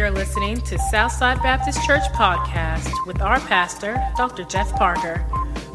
You're 0.00 0.10
listening 0.10 0.56
to 0.62 0.78
Southside 0.78 1.42
Baptist 1.42 1.84
Church 1.84 2.04
Podcast 2.14 2.90
with 3.06 3.20
our 3.20 3.38
pastor, 3.38 4.02
Dr. 4.16 4.44
Jeff 4.44 4.74
Parker. 4.76 5.22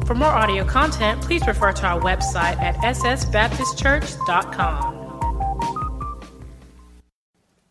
For 0.04 0.16
more 0.16 0.26
audio 0.26 0.64
content, 0.64 1.22
please 1.22 1.46
refer 1.46 1.70
to 1.70 1.86
our 1.86 2.00
website 2.00 2.58
at 2.58 2.74
ssbaptistchurch.com. 2.78 4.96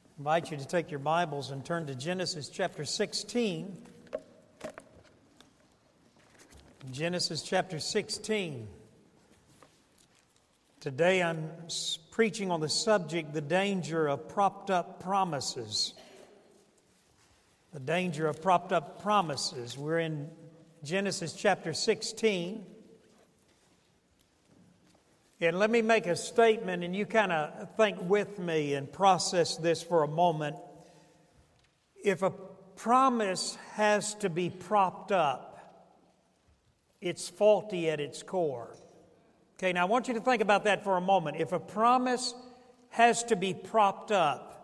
I 0.08 0.12
invite 0.18 0.50
you 0.50 0.56
to 0.56 0.66
take 0.66 0.90
your 0.90 1.02
Bibles 1.02 1.52
and 1.52 1.66
turn 1.66 1.88
to 1.88 1.96
Genesis 1.96 2.48
chapter 2.48 2.86
16. 2.86 3.78
Genesis 6.90 7.42
chapter 7.42 7.80
16. 7.80 8.66
Today 10.80 11.22
I'm 11.22 11.52
preaching 12.12 12.50
on 12.50 12.62
the 12.62 12.70
subject 12.70 13.34
the 13.34 13.42
danger 13.42 14.08
of 14.08 14.30
propped 14.30 14.70
up 14.70 15.04
promises. 15.04 15.94
The 17.76 17.82
danger 17.82 18.26
of 18.28 18.42
propped 18.42 18.72
up 18.72 19.02
promises. 19.02 19.78
We're 19.78 20.00
in 20.00 20.30
Genesis 20.86 21.34
chapter 21.34 21.74
16. 21.74 22.66
And 25.42 25.60
let 25.60 25.70
me 25.70 25.82
make 25.82 26.08
a 26.08 26.16
statement, 26.16 26.86
and 26.86 26.96
you 26.96 27.06
kind 27.06 27.34
of 27.34 27.76
think 27.76 27.98
with 28.00 28.40
me 28.40 28.76
and 28.76 28.90
process 28.90 29.58
this 29.58 29.84
for 29.84 30.04
a 30.04 30.08
moment. 30.08 30.56
If 32.02 32.22
a 32.22 32.30
promise 32.78 33.58
has 33.74 34.14
to 34.16 34.30
be 34.30 34.50
propped 34.50 35.12
up, 35.12 35.92
it's 37.02 37.28
faulty 37.28 37.90
at 37.90 38.00
its 38.00 38.24
core. 38.24 38.74
Okay, 39.60 39.74
now 39.74 39.82
I 39.82 39.90
want 39.90 40.08
you 40.08 40.14
to 40.14 40.22
think 40.22 40.42
about 40.42 40.64
that 40.64 40.86
for 40.86 40.96
a 40.96 41.02
moment. 41.02 41.42
If 41.42 41.52
a 41.52 41.60
promise 41.60 42.34
has 42.92 43.26
to 43.26 43.36
be 43.36 43.54
propped 43.54 44.14
up, 44.14 44.55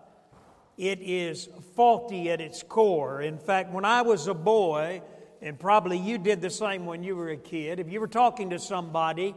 it 0.77 0.99
is 1.01 1.49
faulty 1.75 2.29
at 2.31 2.41
its 2.41 2.63
core. 2.63 3.21
In 3.21 3.37
fact, 3.37 3.71
when 3.71 3.85
I 3.85 4.01
was 4.01 4.27
a 4.27 4.33
boy, 4.33 5.01
and 5.41 5.59
probably 5.59 5.97
you 5.97 6.17
did 6.17 6.41
the 6.41 6.49
same 6.49 6.85
when 6.85 7.03
you 7.03 7.15
were 7.15 7.29
a 7.29 7.37
kid, 7.37 7.79
if 7.79 7.89
you 7.89 7.99
were 7.99 8.07
talking 8.07 8.51
to 8.51 8.59
somebody 8.59 9.35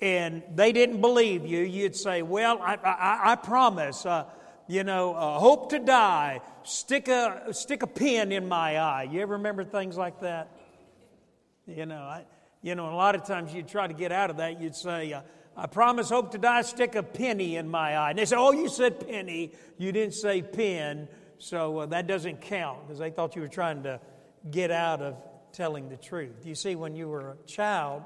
and 0.00 0.42
they 0.54 0.72
didn't 0.72 1.00
believe 1.00 1.46
you, 1.46 1.60
you'd 1.60 1.96
say, 1.96 2.22
Well, 2.22 2.58
I, 2.60 2.74
I, 2.74 3.32
I 3.32 3.36
promise, 3.36 4.04
uh, 4.06 4.24
you 4.66 4.84
know, 4.84 5.14
uh, 5.14 5.38
hope 5.38 5.70
to 5.70 5.78
die, 5.78 6.40
stick 6.64 7.08
a, 7.08 7.52
stick 7.52 7.82
a 7.82 7.86
pin 7.86 8.32
in 8.32 8.48
my 8.48 8.78
eye. 8.78 9.04
You 9.04 9.20
ever 9.20 9.34
remember 9.34 9.64
things 9.64 9.96
like 9.96 10.20
that? 10.20 10.50
You 11.66 11.86
know, 11.86 12.00
I, 12.00 12.24
you 12.62 12.74
know, 12.74 12.90
a 12.90 12.96
lot 12.96 13.14
of 13.14 13.24
times 13.24 13.54
you'd 13.54 13.68
try 13.68 13.86
to 13.86 13.94
get 13.94 14.12
out 14.12 14.30
of 14.30 14.38
that, 14.38 14.60
you'd 14.60 14.74
say, 14.74 15.12
uh, 15.12 15.20
I 15.56 15.66
promise, 15.66 16.10
hope 16.10 16.32
to 16.32 16.38
die, 16.38 16.62
stick 16.62 16.94
a 16.96 17.02
penny 17.02 17.56
in 17.56 17.68
my 17.68 17.96
eye. 17.96 18.10
And 18.10 18.18
they 18.18 18.26
say, 18.26 18.36
Oh, 18.36 18.52
you 18.52 18.68
said 18.68 19.06
penny. 19.06 19.52
You 19.78 19.90
didn't 19.90 20.14
say 20.14 20.42
pin. 20.42 21.08
So 21.38 21.78
uh, 21.78 21.86
that 21.86 22.06
doesn't 22.06 22.42
count 22.42 22.86
because 22.86 22.98
they 22.98 23.10
thought 23.10 23.36
you 23.36 23.42
were 23.42 23.48
trying 23.48 23.82
to 23.84 24.00
get 24.50 24.70
out 24.70 25.00
of 25.00 25.16
telling 25.52 25.88
the 25.88 25.96
truth. 25.96 26.44
You 26.44 26.54
see, 26.54 26.76
when 26.76 26.94
you 26.94 27.08
were 27.08 27.32
a 27.42 27.46
child, 27.46 28.04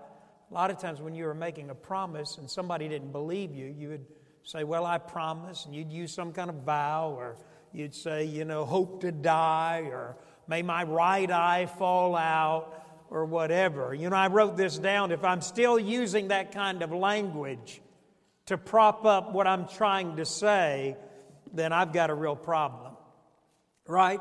a 0.50 0.54
lot 0.54 0.70
of 0.70 0.78
times 0.78 1.00
when 1.00 1.14
you 1.14 1.24
were 1.24 1.34
making 1.34 1.70
a 1.70 1.74
promise 1.74 2.38
and 2.38 2.48
somebody 2.48 2.88
didn't 2.88 3.12
believe 3.12 3.52
you, 3.52 3.66
you 3.66 3.88
would 3.88 4.06
say, 4.44 4.62
Well, 4.62 4.86
I 4.86 4.98
promise. 4.98 5.64
And 5.66 5.74
you'd 5.74 5.92
use 5.92 6.12
some 6.12 6.32
kind 6.32 6.50
of 6.50 6.56
vow, 6.56 7.14
or 7.16 7.36
you'd 7.72 7.94
say, 7.94 8.24
You 8.24 8.44
know, 8.44 8.64
hope 8.64 9.00
to 9.00 9.10
die, 9.10 9.88
or 9.90 10.16
may 10.46 10.62
my 10.62 10.84
right 10.84 11.30
eye 11.30 11.66
fall 11.66 12.14
out 12.14 12.79
or 13.10 13.24
whatever. 13.24 13.92
You 13.92 14.08
know, 14.08 14.16
I 14.16 14.28
wrote 14.28 14.56
this 14.56 14.78
down. 14.78 15.10
If 15.10 15.24
I'm 15.24 15.40
still 15.40 15.78
using 15.78 16.28
that 16.28 16.52
kind 16.52 16.82
of 16.82 16.92
language 16.92 17.82
to 18.46 18.56
prop 18.56 19.04
up 19.04 19.32
what 19.32 19.46
I'm 19.46 19.66
trying 19.66 20.16
to 20.16 20.24
say, 20.24 20.96
then 21.52 21.72
I've 21.72 21.92
got 21.92 22.10
a 22.10 22.14
real 22.14 22.36
problem. 22.36 22.92
Right? 23.86 24.20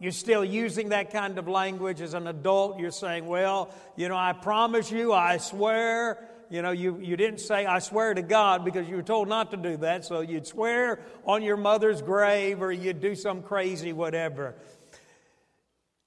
You're 0.00 0.12
still 0.12 0.44
using 0.44 0.88
that 0.88 1.12
kind 1.12 1.38
of 1.38 1.46
language 1.46 2.00
as 2.00 2.14
an 2.14 2.26
adult. 2.26 2.78
You're 2.78 2.90
saying, 2.90 3.26
well, 3.26 3.70
you 3.96 4.08
know, 4.08 4.16
I 4.16 4.32
promise 4.32 4.90
you, 4.90 5.12
I 5.12 5.36
swear. 5.36 6.28
You 6.50 6.62
know, 6.62 6.72
you, 6.72 6.98
you 7.00 7.16
didn't 7.16 7.40
say, 7.40 7.66
I 7.66 7.78
swear 7.78 8.14
to 8.14 8.22
God, 8.22 8.64
because 8.64 8.88
you 8.88 8.96
were 8.96 9.02
told 9.02 9.28
not 9.28 9.50
to 9.52 9.56
do 9.56 9.76
that. 9.78 10.04
So 10.04 10.20
you'd 10.20 10.46
swear 10.46 11.00
on 11.24 11.42
your 11.42 11.56
mother's 11.56 12.02
grave 12.02 12.62
or 12.62 12.70
you'd 12.70 13.00
do 13.00 13.14
some 13.14 13.42
crazy 13.42 13.92
whatever. 13.92 14.54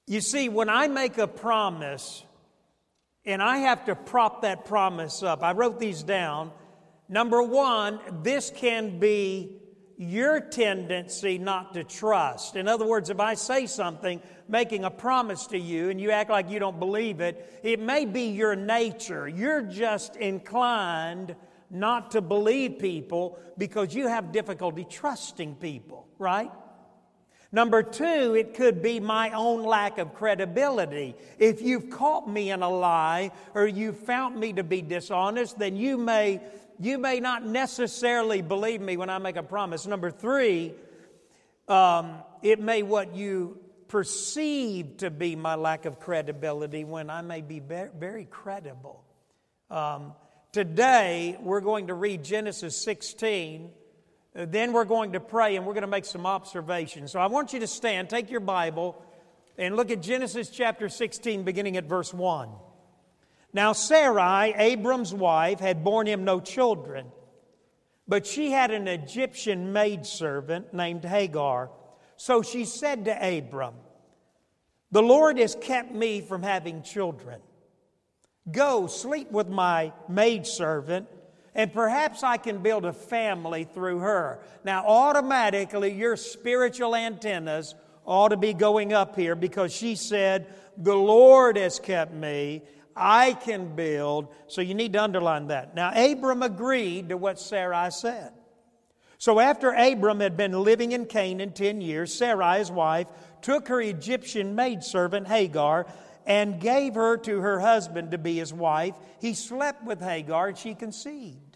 You 0.08 0.22
see, 0.22 0.48
when 0.48 0.70
I 0.70 0.88
make 0.88 1.18
a 1.18 1.28
promise 1.28 2.24
and 3.26 3.44
I 3.44 3.58
have 3.58 3.86
to 3.86 3.96
prop 3.96 4.44
that 4.44 4.64
promise 4.64 5.22
up, 5.22 5.44
I 5.44 5.52
wrote 5.52 5.80
these 5.82 6.02
down. 6.02 6.52
Number 7.10 7.44
one, 7.44 8.00
this 8.24 8.50
can 8.50 9.00
be 9.00 9.62
your 9.98 10.40
tendency 10.40 11.38
not 11.38 11.74
to 11.74 11.84
trust. 11.84 12.56
In 12.56 12.70
other 12.70 12.86
words, 12.86 13.10
if 13.10 13.20
I 13.20 13.34
say 13.34 13.66
something, 13.66 14.22
making 14.48 14.86
a 14.86 14.92
promise 14.92 15.48
to 15.48 15.58
you, 15.58 15.90
and 15.90 16.00
you 16.00 16.12
act 16.12 16.30
like 16.30 16.50
you 16.50 16.60
don't 16.60 16.80
believe 16.80 17.20
it, 17.20 17.60
it 17.64 17.82
may 17.82 18.06
be 18.06 18.30
your 18.30 18.56
nature. 18.56 19.28
You're 19.28 19.64
just 19.64 20.16
inclined 20.16 21.36
not 21.70 22.12
to 22.12 22.22
believe 22.22 22.80
people 22.80 23.40
because 23.58 23.94
you 23.94 24.08
have 24.08 24.32
difficulty 24.32 24.86
trusting 24.90 25.56
people, 25.56 26.08
right? 26.18 26.52
Number 27.52 27.82
two, 27.82 28.36
it 28.36 28.56
could 28.56 28.82
be 28.82 29.00
my 29.00 29.32
own 29.32 29.64
lack 29.64 30.00
of 30.00 30.14
credibility. 30.14 31.16
If 31.40 31.62
you've 31.62 31.90
caught 31.90 32.30
me 32.30 32.52
in 32.52 32.62
a 32.62 32.70
lie 32.70 33.32
or 33.54 33.66
you've 33.66 34.00
found 34.00 34.38
me 34.38 34.54
to 34.54 34.64
be 34.64 34.82
dishonest, 34.82 35.58
then 35.58 35.78
you 35.78 35.98
may, 35.98 36.42
you 36.80 36.98
may 36.98 37.22
not 37.22 37.46
necessarily 37.46 38.42
believe 38.42 38.82
me 38.82 38.98
when 38.98 39.10
I 39.10 39.18
make 39.20 39.38
a 39.38 39.44
promise. 39.44 39.88
Number 39.88 40.12
three, 40.12 40.74
um, 41.70 42.16
it 42.42 42.60
may 42.60 42.84
what 42.84 43.16
you 43.16 43.60
perceive 43.88 44.98
to 44.98 45.10
be 45.10 45.38
my 45.38 45.56
lack 45.56 45.86
of 45.86 46.02
credibility 46.02 46.84
when 46.84 47.10
I 47.10 47.22
may 47.22 47.42
be 47.42 47.60
very, 47.60 48.26
credible. 48.26 49.06
Um, 49.70 50.14
today, 50.52 51.38
we're 51.42 51.62
going 51.62 51.88
to 51.88 51.94
read 51.94 52.26
Genesis 52.26 52.76
16 52.76 53.72
then 54.46 54.72
we're 54.72 54.86
going 54.86 55.14
to 55.14 55.20
pray 55.20 55.56
and 55.56 55.66
we're 55.66 55.74
going 55.74 55.82
to 55.82 55.88
make 55.88 56.06
some 56.06 56.28
observations. 56.28 57.12
So 57.12 57.20
I 57.20 57.26
want 57.26 57.54
you 57.54 57.60
to 57.62 57.68
stand, 57.68 58.10
take 58.10 58.30
your 58.30 58.40
Bible, 58.40 59.04
and 59.58 59.76
look 59.76 59.90
at 59.90 60.02
Genesis 60.02 60.50
chapter 60.50 60.90
16, 60.90 61.44
beginning 61.44 61.76
at 61.76 61.86
verse 61.86 62.14
1. 62.14 62.50
Now, 63.52 63.74
Sarai, 63.74 64.54
Abram's 64.56 65.12
wife, 65.12 65.60
had 65.60 65.84
borne 65.84 66.06
him 66.06 66.24
no 66.24 66.40
children, 66.40 67.08
but 68.08 68.28
she 68.28 68.52
had 68.52 68.70
an 68.70 68.88
Egyptian 68.88 69.74
maidservant 69.74 70.72
named 70.72 71.04
Hagar. 71.04 71.72
So 72.16 72.44
she 72.44 72.66
said 72.66 73.06
to 73.06 73.38
Abram, 73.38 73.74
The 74.92 75.02
Lord 75.02 75.40
has 75.40 75.56
kept 75.60 75.92
me 75.92 76.22
from 76.22 76.44
having 76.44 76.84
children. 76.84 77.42
Go 78.52 78.86
sleep 78.86 79.32
with 79.32 79.50
my 79.50 79.94
maidservant 80.08 81.08
and 81.58 81.74
perhaps 81.74 82.22
I 82.22 82.38
can 82.38 82.60
build 82.60 82.86
a 82.86 82.94
family 82.94 83.64
through 83.64 84.00
her. 84.00 84.40
Now, 84.64 84.86
automatically, 84.86 85.92
your 85.92 86.16
spiritual 86.16 86.96
antennas 86.96 87.74
ought 88.06 88.30
to 88.30 88.38
be 88.38 88.54
going 88.54 88.94
up 88.94 89.16
here 89.16 89.36
because 89.36 89.74
she 89.74 89.96
said, 89.96 90.54
The 90.78 90.96
Lord 90.96 91.58
has 91.58 91.80
kept 91.80 92.14
me. 92.14 92.62
I 92.96 93.34
can 93.34 93.76
build. 93.76 94.34
So 94.48 94.62
you 94.62 94.76
need 94.76 94.94
to 94.94 95.04
underline 95.04 95.48
that. 95.48 95.76
Now, 95.76 95.92
Abram 95.94 96.44
agreed 96.44 97.10
to 97.10 97.18
what 97.18 97.40
Sarai 97.40 97.92
said. 97.92 98.34
So 99.18 99.40
after 99.40 99.72
Abram 99.72 100.20
had 100.20 100.38
been 100.38 100.64
living 100.64 100.92
in 100.92 101.08
Canaan 101.08 101.52
10 101.52 101.82
years, 101.82 102.14
Sarai, 102.14 102.60
his 102.60 102.72
wife, 102.72 103.08
took 103.42 103.68
her 103.68 103.82
Egyptian 103.82 104.54
maidservant 104.54 105.28
Hagar 105.28 105.88
and 106.28 106.60
gave 106.60 106.94
her 106.94 107.18
to 107.18 107.40
her 107.40 107.60
husband 107.60 108.12
to 108.12 108.20
be 108.20 108.36
his 108.36 108.54
wife. 108.54 108.94
He 109.20 109.34
slept 109.34 109.84
with 109.84 110.02
Hagar 110.02 110.50
and 110.50 110.58
she 110.58 110.76
conceived. 110.76 111.47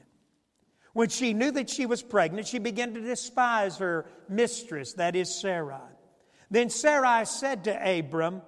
When 0.94 1.10
she 1.10 1.34
knew 1.34 1.52
that 1.52 1.70
she 1.70 1.86
was 1.86 2.02
pregnant, 2.02 2.48
she 2.48 2.60
began 2.60 2.94
to 2.94 3.02
despise 3.02 3.78
her 3.78 4.06
mistress, 4.28 4.94
that 4.94 5.16
is 5.16 5.34
Sarai. 5.34 5.80
Then 6.50 6.70
Sarai 6.70 7.26
said 7.26 7.64
to 7.64 8.00
Abram, 8.00 8.42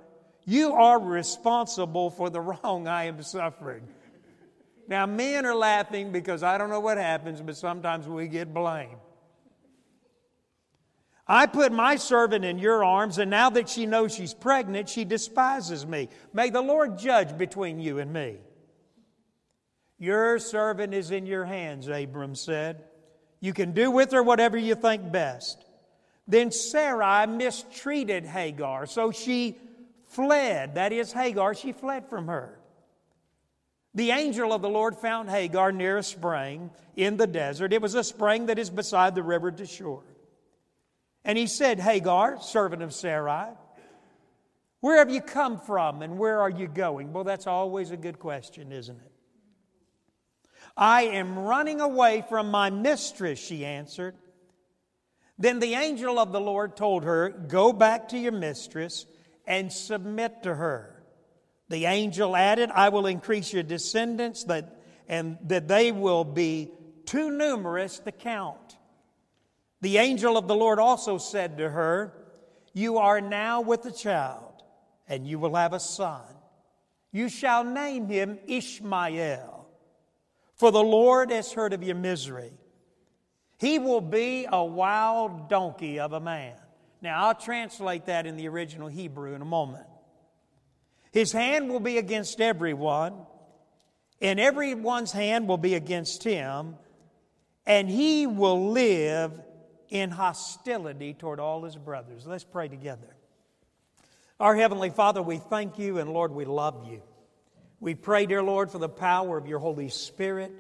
You 0.45 0.73
are 0.73 1.00
responsible 1.00 2.09
for 2.09 2.29
the 2.29 2.41
wrong 2.41 2.88
I 2.88 3.06
am 3.06 3.23
suffering. 3.23 3.88
Now, 4.89 5.06
men 5.06 5.45
are 5.45 5.56
laughing 5.56 6.12
because 6.12 6.44
I 6.44 6.57
don't 6.57 6.69
know 6.69 6.81
what 6.81 6.97
happens, 6.97 7.41
but 7.41 7.56
sometimes 7.56 8.07
we 8.07 8.27
get 8.27 8.53
blamed. 8.53 8.97
I 11.25 11.45
put 11.45 11.71
my 11.71 11.95
servant 11.95 12.44
in 12.44 12.59
your 12.59 12.83
arms, 12.83 13.17
and 13.17 13.31
now 13.31 13.50
that 13.51 13.69
she 13.69 13.85
knows 13.85 14.13
she's 14.13 14.33
pregnant, 14.33 14.89
she 14.89 15.06
despises 15.06 15.85
me. 15.85 16.09
May 16.33 16.50
the 16.50 16.62
Lord 16.62 16.97
judge 16.97 17.38
between 17.38 17.79
you 17.79 18.00
and 18.00 18.12
me. 18.12 18.39
Your 19.99 20.39
servant 20.39 20.93
is 20.93 21.11
in 21.11 21.25
your 21.25 21.45
hands, 21.45 21.87
Abram 21.87 22.35
said. 22.35 22.83
You 23.39 23.53
can 23.53 23.73
do 23.73 23.91
with 23.91 24.11
her 24.11 24.23
whatever 24.23 24.57
you 24.57 24.75
think 24.75 25.11
best. 25.11 25.63
Then 26.27 26.51
Sarai 26.51 27.27
mistreated 27.27 28.25
Hagar, 28.25 28.85
so 28.85 29.11
she 29.11 29.57
fled. 30.07 30.75
That 30.75 30.93
is, 30.93 31.11
Hagar, 31.11 31.53
she 31.53 31.73
fled 31.73 32.09
from 32.09 32.27
her. 32.27 32.59
The 33.95 34.11
angel 34.11 34.53
of 34.53 34.61
the 34.61 34.69
Lord 34.69 34.95
found 34.95 35.29
Hagar 35.29 35.71
near 35.71 35.97
a 35.97 36.03
spring 36.03 36.71
in 36.95 37.17
the 37.17 37.27
desert. 37.27 37.73
It 37.73 37.81
was 37.81 37.95
a 37.95 38.03
spring 38.03 38.47
that 38.47 38.57
is 38.57 38.69
beside 38.69 39.13
the 39.13 39.23
river 39.23 39.51
to 39.51 39.65
Shur. 39.65 39.99
And 41.23 41.37
he 41.37 41.47
said, 41.47 41.79
Hagar, 41.79 42.41
servant 42.41 42.81
of 42.81 42.93
Sarai, 42.93 43.51
where 44.79 44.97
have 44.97 45.11
you 45.11 45.21
come 45.21 45.59
from 45.59 46.01
and 46.01 46.17
where 46.17 46.41
are 46.41 46.49
you 46.49 46.67
going? 46.67 47.13
Well, 47.13 47.23
that's 47.23 47.47
always 47.47 47.91
a 47.91 47.97
good 47.97 48.19
question, 48.19 48.71
isn't 48.71 48.97
it? 48.97 49.12
I 50.75 51.03
am 51.03 51.37
running 51.37 51.81
away 51.81 52.23
from 52.27 52.49
my 52.49 52.69
mistress, 52.69 53.39
she 53.39 53.65
answered. 53.65 54.15
Then 55.37 55.59
the 55.59 55.73
angel 55.73 56.19
of 56.19 56.31
the 56.31 56.41
Lord 56.41 56.75
told 56.75 57.03
her, 57.03 57.29
Go 57.29 57.73
back 57.73 58.09
to 58.09 58.17
your 58.17 58.31
mistress 58.31 59.05
and 59.45 59.71
submit 59.71 60.43
to 60.43 60.55
her. 60.55 61.03
The 61.69 61.85
angel 61.85 62.35
added, 62.35 62.71
I 62.71 62.89
will 62.89 63.07
increase 63.07 63.51
your 63.51 63.63
descendants, 63.63 64.43
that, 64.45 64.79
and 65.07 65.37
that 65.45 65.67
they 65.67 65.91
will 65.91 66.23
be 66.23 66.71
too 67.05 67.31
numerous 67.31 67.99
to 67.99 68.11
count. 68.11 68.77
The 69.81 69.97
angel 69.97 70.37
of 70.37 70.47
the 70.47 70.55
Lord 70.55 70.79
also 70.79 71.17
said 71.17 71.57
to 71.57 71.69
her, 71.69 72.13
You 72.73 72.97
are 72.99 73.21
now 73.21 73.61
with 73.61 73.85
a 73.85 73.91
child, 73.91 74.63
and 75.07 75.27
you 75.27 75.39
will 75.39 75.55
have 75.55 75.73
a 75.73 75.79
son. 75.79 76.21
You 77.11 77.29
shall 77.29 77.63
name 77.63 78.07
him 78.07 78.39
Ishmael, 78.47 79.62
for 80.63 80.71
the 80.71 80.81
Lord 80.81 81.30
has 81.30 81.51
heard 81.51 81.74
of 81.74 81.83
your 81.83 81.98
misery. 81.98 82.54
He 83.60 83.80
will 83.80 84.00
be 84.00 84.48
a 84.50 84.63
wild 84.63 85.50
donkey 85.50 86.00
of 86.00 86.13
a 86.13 86.21
man. 86.21 86.56
Now, 87.01 87.25
I'll 87.25 87.36
translate 87.36 88.06
that 88.06 88.25
in 88.25 88.38
the 88.38 88.48
original 88.48 88.88
Hebrew 88.88 89.33
in 89.33 89.42
a 89.42 89.45
moment. 89.45 89.83
His 91.12 91.33
hand 91.33 91.69
will 91.69 91.81
be 91.81 91.98
against 91.98 92.39
everyone, 92.39 93.13
and 94.21 94.39
everyone's 94.39 95.12
hand 95.12 95.50
will 95.50 95.57
be 95.57 95.75
against 95.75 96.24
him, 96.24 96.77
and 97.65 97.89
he 97.89 98.25
will 98.25 98.71
live 98.71 99.38
in 99.89 100.12
hostility 100.12 101.13
toward 101.13 101.42
all 101.42 101.65
his 101.65 101.75
brothers. 101.75 102.25
Let's 102.25 102.45
pray 102.45 102.69
together. 102.69 103.18
Our 104.39 104.56
Heavenly 104.56 104.92
Father, 104.92 105.21
we 105.21 105.39
thank 105.39 105.77
you, 105.77 105.98
and 105.98 106.13
Lord, 106.13 106.31
we 106.31 106.45
love 106.45 106.88
you. 106.89 107.01
We 107.83 107.95
pray, 107.95 108.25
dear 108.27 108.41
Lord, 108.41 108.71
for 108.71 108.77
the 108.77 108.88
power 108.88 109.38
of 109.38 109.45
your 109.45 109.59
Holy 109.59 109.89
Spirit 109.89 110.53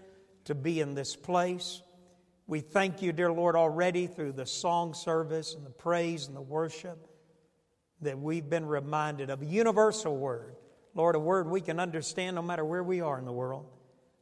to 0.43 0.53
be 0.53 0.81
in 0.81 0.93
this 0.93 1.15
place. 1.15 1.81
We 2.47 2.59
thank 2.59 3.01
you, 3.01 3.13
dear 3.13 3.31
Lord, 3.31 3.55
already 3.55 4.07
through 4.07 4.33
the 4.33 4.45
song 4.45 4.93
service 4.93 5.55
and 5.55 5.65
the 5.65 5.69
praise 5.69 6.27
and 6.27 6.35
the 6.35 6.41
worship 6.41 7.07
that 8.01 8.19
we've 8.19 8.49
been 8.49 8.65
reminded 8.65 9.29
of 9.29 9.41
a 9.41 9.45
universal 9.45 10.17
word. 10.17 10.57
Lord, 10.95 11.15
a 11.15 11.19
word 11.19 11.47
we 11.47 11.61
can 11.61 11.79
understand 11.79 12.35
no 12.35 12.41
matter 12.41 12.65
where 12.65 12.83
we 12.83 12.99
are 12.99 13.17
in 13.17 13.23
the 13.23 13.31
world. 13.31 13.71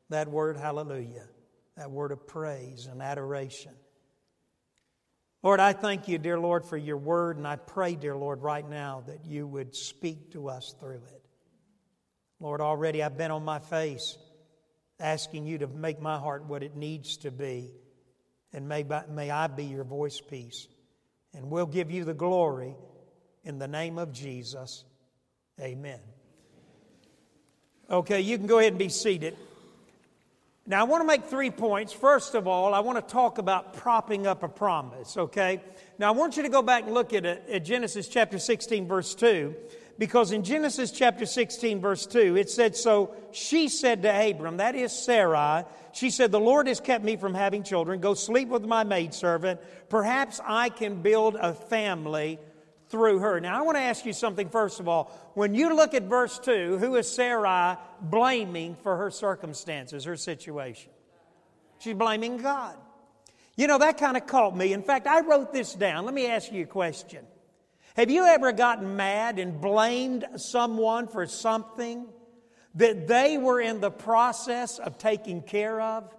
That 0.09 0.27
word, 0.27 0.55
hallelujah. 0.55 1.27
That 1.77 1.89
word 1.89 2.11
of 2.11 2.27
praise 2.27 2.85
and 2.85 3.01
adoration. 3.01 3.71
Lord, 5.41 5.59
I 5.59 5.73
thank 5.73 6.07
you, 6.07 6.19
dear 6.19 6.39
Lord, 6.39 6.65
for 6.65 6.77
your 6.77 6.97
word, 6.97 7.37
and 7.37 7.47
I 7.47 7.55
pray, 7.55 7.95
dear 7.95 8.15
Lord, 8.15 8.43
right 8.43 8.69
now 8.69 9.01
that 9.07 9.25
you 9.25 9.47
would 9.47 9.75
speak 9.75 10.33
to 10.33 10.49
us 10.49 10.75
through 10.79 11.01
it. 11.11 11.20
Lord, 12.41 12.59
already 12.59 13.03
I've 13.03 13.19
been 13.19 13.29
on 13.29 13.45
my 13.45 13.59
face 13.59 14.17
asking 14.99 15.45
you 15.45 15.59
to 15.59 15.67
make 15.67 16.01
my 16.01 16.17
heart 16.17 16.45
what 16.45 16.63
it 16.63 16.75
needs 16.75 17.17
to 17.17 17.29
be, 17.29 17.69
and 18.51 18.67
may, 18.67 18.83
may 19.09 19.29
I 19.29 19.45
be 19.45 19.65
your 19.65 19.83
voice 19.83 20.19
piece. 20.19 20.67
And 21.33 21.51
we'll 21.51 21.67
give 21.67 21.91
you 21.91 22.03
the 22.03 22.15
glory 22.15 22.75
in 23.45 23.59
the 23.59 23.67
name 23.67 23.99
of 23.99 24.11
Jesus. 24.11 24.83
Amen. 25.59 25.99
Okay, 27.89 28.21
you 28.21 28.37
can 28.37 28.47
go 28.47 28.57
ahead 28.57 28.73
and 28.73 28.79
be 28.79 28.89
seated. 28.89 29.37
Now, 30.65 30.81
I 30.81 30.83
want 30.83 31.01
to 31.01 31.07
make 31.07 31.25
three 31.25 31.51
points. 31.51 31.93
First 31.93 32.33
of 32.33 32.47
all, 32.47 32.73
I 32.73 32.79
want 32.79 32.97
to 32.97 33.13
talk 33.13 33.37
about 33.37 33.75
propping 33.75 34.25
up 34.25 34.41
a 34.41 34.47
promise, 34.47 35.15
okay? 35.15 35.61
Now, 35.99 36.07
I 36.07 36.11
want 36.11 36.37
you 36.37 36.43
to 36.43 36.49
go 36.49 36.61
back 36.61 36.85
and 36.85 36.93
look 36.93 37.13
at, 37.13 37.25
at 37.25 37.65
Genesis 37.65 38.07
chapter 38.07 38.39
16, 38.39 38.87
verse 38.87 39.13
2, 39.13 39.55
because 39.97 40.31
in 40.31 40.43
Genesis 40.43 40.91
chapter 40.91 41.25
16, 41.25 41.79
verse 41.79 42.05
2, 42.05 42.37
it 42.37 42.49
said, 42.49 42.75
So 42.75 43.13
she 43.31 43.67
said 43.69 44.01
to 44.03 44.29
Abram, 44.29 44.57
that 44.57 44.75
is 44.75 44.91
Sarai, 44.91 45.63
she 45.93 46.09
said, 46.09 46.31
The 46.31 46.39
Lord 46.39 46.67
has 46.67 46.79
kept 46.79 47.03
me 47.03 47.15
from 47.15 47.33
having 47.33 47.63
children. 47.63 47.99
Go 47.99 48.13
sleep 48.13 48.49
with 48.49 48.65
my 48.65 48.83
maidservant. 48.83 49.59
Perhaps 49.89 50.39
I 50.45 50.69
can 50.69 51.01
build 51.01 51.35
a 51.35 51.53
family 51.53 52.39
through 52.89 53.19
her. 53.19 53.39
Now, 53.39 53.57
I 53.57 53.61
want 53.61 53.77
to 53.77 53.81
ask 53.81 54.05
you 54.05 54.13
something 54.13 54.49
first 54.49 54.79
of 54.79 54.87
all. 54.87 55.05
When 55.33 55.55
you 55.55 55.75
look 55.75 55.93
at 55.93 56.03
verse 56.03 56.37
2, 56.39 56.77
who 56.77 56.95
is 56.95 57.09
Sarai 57.09 57.77
blaming 58.01 58.75
for 58.75 58.97
her 58.97 59.09
circumstances, 59.09 60.03
her 60.03 60.17
situation? 60.17 60.91
She's 61.79 61.95
blaming 61.95 62.37
God. 62.37 62.75
You 63.55 63.67
know, 63.67 63.77
that 63.79 63.97
kind 63.97 64.17
of 64.17 64.27
caught 64.27 64.55
me. 64.55 64.73
In 64.73 64.83
fact, 64.83 65.07
I 65.07 65.21
wrote 65.21 65.53
this 65.53 65.73
down. 65.73 66.05
Let 66.05 66.13
me 66.13 66.27
ask 66.27 66.51
you 66.51 66.63
a 66.63 66.67
question. 66.67 67.25
Have 67.95 68.09
you 68.09 68.25
ever 68.25 68.51
gotten 68.51 68.95
mad 68.95 69.39
and 69.39 69.59
blamed 69.59 70.25
someone 70.37 71.07
for 71.07 71.25
something 71.25 72.07
that 72.75 73.07
they 73.07 73.37
were 73.37 73.59
in 73.59 73.81
the 73.81 73.91
process 73.91 74.79
of 74.79 74.97
taking 74.97 75.41
care 75.41 75.81
of? 75.81 76.13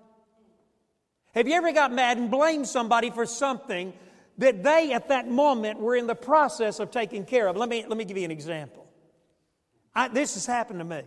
Have 1.34 1.48
you 1.48 1.54
ever 1.54 1.72
got 1.72 1.92
mad 1.92 2.18
and 2.18 2.30
blamed 2.30 2.68
somebody 2.68 3.10
for 3.10 3.24
something 3.24 3.94
that 4.38 4.62
they 4.62 4.92
at 4.92 5.08
that 5.08 5.28
moment 5.28 5.78
were 5.78 5.96
in 5.96 6.06
the 6.06 6.14
process 6.14 6.80
of 6.80 6.90
taking 6.90 7.24
care 7.24 7.48
of. 7.48 7.56
Let 7.56 7.68
me, 7.68 7.84
let 7.86 7.96
me 7.96 8.04
give 8.04 8.16
you 8.16 8.24
an 8.24 8.30
example. 8.30 8.86
I, 9.94 10.08
this 10.08 10.34
has 10.34 10.46
happened 10.46 10.80
to 10.80 10.84
me. 10.84 11.02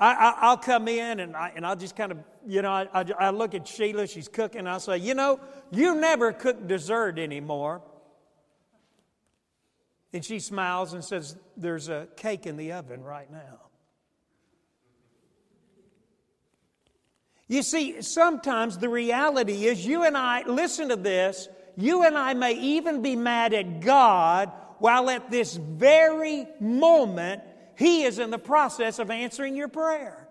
I, 0.00 0.50
will 0.50 0.58
come 0.58 0.86
in 0.86 1.18
and, 1.18 1.34
I, 1.34 1.52
and 1.56 1.66
I'll 1.66 1.74
just 1.74 1.96
kind 1.96 2.12
of, 2.12 2.18
you 2.46 2.62
know, 2.62 2.70
I, 2.70 2.86
I, 2.94 3.04
I 3.18 3.30
look 3.30 3.54
at 3.54 3.66
Sheila, 3.66 4.06
she's 4.06 4.28
cooking, 4.28 4.64
I'll 4.68 4.78
say, 4.78 4.98
you 4.98 5.12
know, 5.12 5.40
you 5.72 5.96
never 5.96 6.32
cook 6.32 6.68
dessert 6.68 7.18
anymore. 7.18 7.82
And 10.12 10.24
she 10.24 10.38
smiles 10.38 10.92
and 10.94 11.04
says, 11.04 11.36
There's 11.56 11.88
a 11.88 12.08
cake 12.16 12.46
in 12.46 12.56
the 12.56 12.72
oven 12.72 13.02
right 13.02 13.30
now. 13.30 13.68
You 17.48 17.62
see, 17.62 18.02
sometimes 18.02 18.76
the 18.76 18.90
reality 18.90 19.64
is 19.64 19.84
you 19.84 20.04
and 20.04 20.16
I, 20.16 20.42
listen 20.46 20.90
to 20.90 20.96
this, 20.96 21.48
you 21.76 22.04
and 22.04 22.16
I 22.16 22.34
may 22.34 22.52
even 22.52 23.00
be 23.00 23.16
mad 23.16 23.54
at 23.54 23.80
God 23.80 24.52
while 24.78 25.08
at 25.08 25.30
this 25.30 25.56
very 25.56 26.46
moment 26.60 27.42
He 27.76 28.04
is 28.04 28.18
in 28.18 28.30
the 28.30 28.38
process 28.38 28.98
of 28.98 29.10
answering 29.10 29.56
your 29.56 29.68
prayer. 29.68 30.28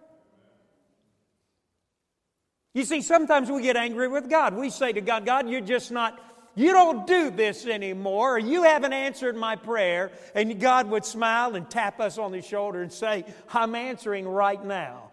You 2.73 2.83
see, 2.83 3.01
sometimes 3.01 3.49
we 3.49 3.63
get 3.63 3.75
angry 3.75 4.07
with 4.07 4.29
God. 4.29 4.53
We 4.55 4.69
say 4.69 4.93
to 4.93 5.01
God, 5.01 5.25
God, 5.25 5.49
you're 5.49 5.61
just 5.61 5.91
not, 5.91 6.21
you 6.57 6.73
don't 6.73 7.07
do 7.07 7.29
this 7.29 7.65
anymore, 7.65 8.35
or 8.35 8.39
you 8.39 8.63
haven't 8.63 8.91
answered 8.91 9.37
my 9.37 9.55
prayer. 9.55 10.11
And 10.35 10.59
God 10.59 10.89
would 10.89 11.05
smile 11.05 11.55
and 11.55 11.69
tap 11.69 12.01
us 12.01 12.17
on 12.17 12.33
the 12.33 12.41
shoulder 12.41 12.81
and 12.81 12.91
say, 12.91 13.23
I'm 13.53 13.75
answering 13.75 14.27
right 14.27 14.63
now. 14.63 15.11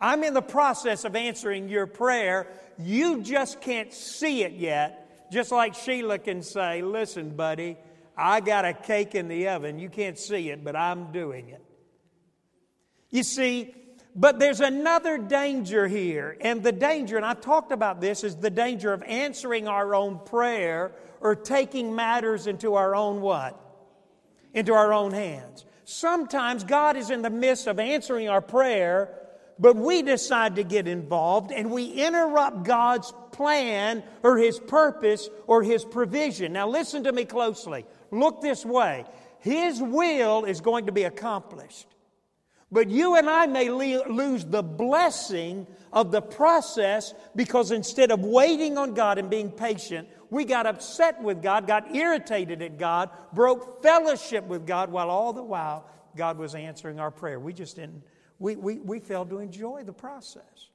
I'm 0.00 0.24
in 0.24 0.34
the 0.34 0.42
process 0.42 1.04
of 1.04 1.14
answering 1.14 1.68
your 1.68 1.86
prayer. 1.86 2.48
You 2.78 3.22
just 3.22 3.60
can't 3.60 3.92
see 3.92 4.42
it 4.42 4.52
yet 4.52 5.06
just 5.30 5.52
like 5.52 5.74
Sheila 5.74 6.18
can 6.18 6.42
say, 6.42 6.82
Listen, 6.82 7.30
buddy, 7.30 7.76
I 8.16 8.40
got 8.40 8.64
a 8.64 8.72
cake 8.72 9.14
in 9.14 9.28
the 9.28 9.48
oven. 9.48 9.78
You 9.78 9.88
can't 9.88 10.18
see 10.18 10.50
it, 10.50 10.64
but 10.64 10.76
I'm 10.76 11.12
doing 11.12 11.48
it. 11.48 11.62
You 13.10 13.22
see, 13.22 13.74
but 14.16 14.38
there's 14.38 14.60
another 14.60 15.18
danger 15.18 15.86
here. 15.86 16.38
And 16.40 16.62
the 16.62 16.72
danger, 16.72 17.18
and 17.18 17.26
I've 17.26 17.42
talked 17.42 17.70
about 17.70 18.00
this, 18.00 18.24
is 18.24 18.36
the 18.36 18.50
danger 18.50 18.92
of 18.94 19.02
answering 19.02 19.68
our 19.68 19.94
own 19.94 20.20
prayer 20.24 20.92
or 21.20 21.34
taking 21.34 21.94
matters 21.94 22.46
into 22.46 22.74
our 22.74 22.96
own 22.96 23.20
what? 23.20 23.60
Into 24.54 24.72
our 24.72 24.94
own 24.94 25.12
hands. 25.12 25.66
Sometimes 25.84 26.64
God 26.64 26.96
is 26.96 27.10
in 27.10 27.20
the 27.20 27.30
midst 27.30 27.66
of 27.66 27.78
answering 27.78 28.30
our 28.30 28.40
prayer, 28.40 29.14
but 29.58 29.76
we 29.76 30.00
decide 30.00 30.56
to 30.56 30.64
get 30.64 30.88
involved 30.88 31.52
and 31.52 31.70
we 31.70 31.84
interrupt 31.84 32.64
God's 32.64 33.12
plan 33.32 34.02
or 34.22 34.38
His 34.38 34.58
purpose 34.58 35.28
or 35.46 35.62
His 35.62 35.84
provision. 35.84 36.54
Now, 36.54 36.68
listen 36.68 37.04
to 37.04 37.12
me 37.12 37.26
closely. 37.26 37.84
Look 38.10 38.40
this 38.40 38.64
way 38.64 39.04
His 39.40 39.80
will 39.80 40.46
is 40.46 40.62
going 40.62 40.86
to 40.86 40.92
be 40.92 41.02
accomplished. 41.02 41.86
But 42.72 42.90
you 42.90 43.14
and 43.14 43.30
I 43.30 43.46
may 43.46 43.70
le- 43.70 44.10
lose 44.10 44.44
the 44.44 44.62
blessing 44.62 45.66
of 45.92 46.10
the 46.10 46.20
process 46.20 47.14
because 47.36 47.70
instead 47.70 48.10
of 48.10 48.20
waiting 48.20 48.76
on 48.76 48.94
God 48.94 49.18
and 49.18 49.30
being 49.30 49.50
patient, 49.50 50.08
we 50.30 50.44
got 50.44 50.66
upset 50.66 51.22
with 51.22 51.42
God, 51.42 51.66
got 51.66 51.94
irritated 51.94 52.62
at 52.62 52.78
God, 52.78 53.10
broke 53.32 53.82
fellowship 53.82 54.44
with 54.46 54.66
God 54.66 54.90
while 54.90 55.10
all 55.10 55.32
the 55.32 55.42
while 55.42 55.88
God 56.16 56.38
was 56.38 56.54
answering 56.56 56.98
our 56.98 57.12
prayer. 57.12 57.38
We 57.38 57.52
just 57.52 57.76
didn't, 57.76 58.02
we, 58.40 58.56
we, 58.56 58.78
we 58.78 58.98
failed 58.98 59.30
to 59.30 59.38
enjoy 59.38 59.84
the 59.84 59.92
process. 59.92 60.70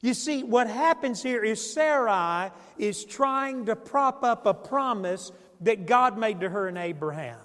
You 0.00 0.14
see, 0.14 0.42
what 0.42 0.68
happens 0.68 1.22
here 1.22 1.44
is 1.44 1.72
Sarai 1.72 2.50
is 2.78 3.04
trying 3.04 3.66
to 3.66 3.76
prop 3.76 4.24
up 4.24 4.46
a 4.46 4.54
promise 4.54 5.32
that 5.60 5.86
God 5.86 6.18
made 6.18 6.40
to 6.40 6.48
her 6.48 6.68
and 6.68 6.78
Abraham. 6.78 7.38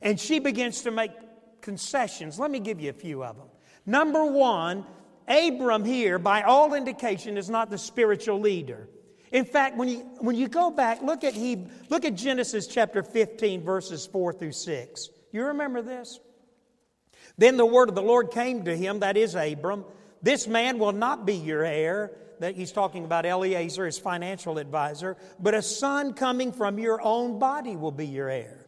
And 0.00 0.18
she 0.18 0.38
begins 0.38 0.82
to 0.82 0.90
make 0.90 1.10
concessions. 1.64 2.38
Let 2.38 2.50
me 2.50 2.60
give 2.60 2.80
you 2.80 2.90
a 2.90 2.92
few 2.92 3.24
of 3.24 3.36
them. 3.36 3.48
Number 3.86 4.24
one, 4.24 4.84
Abram 5.26 5.84
here, 5.84 6.18
by 6.18 6.42
all 6.42 6.74
indication, 6.74 7.38
is 7.38 7.48
not 7.48 7.70
the 7.70 7.78
spiritual 7.78 8.38
leader. 8.38 8.88
In 9.32 9.46
fact, 9.46 9.76
when 9.76 9.88
you, 9.88 9.98
when 10.18 10.36
you 10.36 10.46
go 10.46 10.70
back, 10.70 11.02
look 11.02 11.24
at, 11.24 11.32
he, 11.34 11.66
look 11.88 12.04
at 12.04 12.14
Genesis 12.14 12.66
chapter 12.66 13.02
15, 13.02 13.62
verses 13.62 14.06
4 14.06 14.34
through 14.34 14.52
6. 14.52 15.08
You 15.32 15.46
remember 15.46 15.82
this? 15.82 16.20
Then 17.38 17.56
the 17.56 17.66
word 17.66 17.88
of 17.88 17.94
the 17.94 18.02
Lord 18.02 18.30
came 18.30 18.64
to 18.66 18.76
him, 18.76 19.00
that 19.00 19.16
is 19.16 19.34
Abram. 19.34 19.86
This 20.22 20.46
man 20.46 20.78
will 20.78 20.92
not 20.92 21.26
be 21.26 21.34
your 21.34 21.64
heir. 21.64 22.12
That 22.40 22.56
he's 22.56 22.72
talking 22.72 23.04
about 23.04 23.24
Eliezer, 23.24 23.86
his 23.86 23.98
financial 23.98 24.58
advisor, 24.58 25.16
but 25.38 25.54
a 25.54 25.62
son 25.62 26.14
coming 26.14 26.52
from 26.52 26.78
your 26.78 27.00
own 27.00 27.38
body 27.38 27.74
will 27.76 27.92
be 27.92 28.06
your 28.06 28.28
heir. 28.28 28.63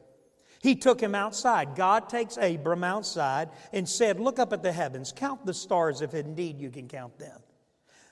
He 0.66 0.74
took 0.74 1.00
him 1.00 1.14
outside. 1.14 1.76
God 1.76 2.08
takes 2.08 2.36
Abram 2.36 2.82
outside 2.82 3.50
and 3.72 3.88
said, 3.88 4.18
Look 4.18 4.40
up 4.40 4.52
at 4.52 4.64
the 4.64 4.72
heavens, 4.72 5.12
count 5.14 5.46
the 5.46 5.54
stars 5.54 6.00
if 6.00 6.12
indeed 6.12 6.60
you 6.60 6.70
can 6.70 6.88
count 6.88 7.16
them. 7.20 7.38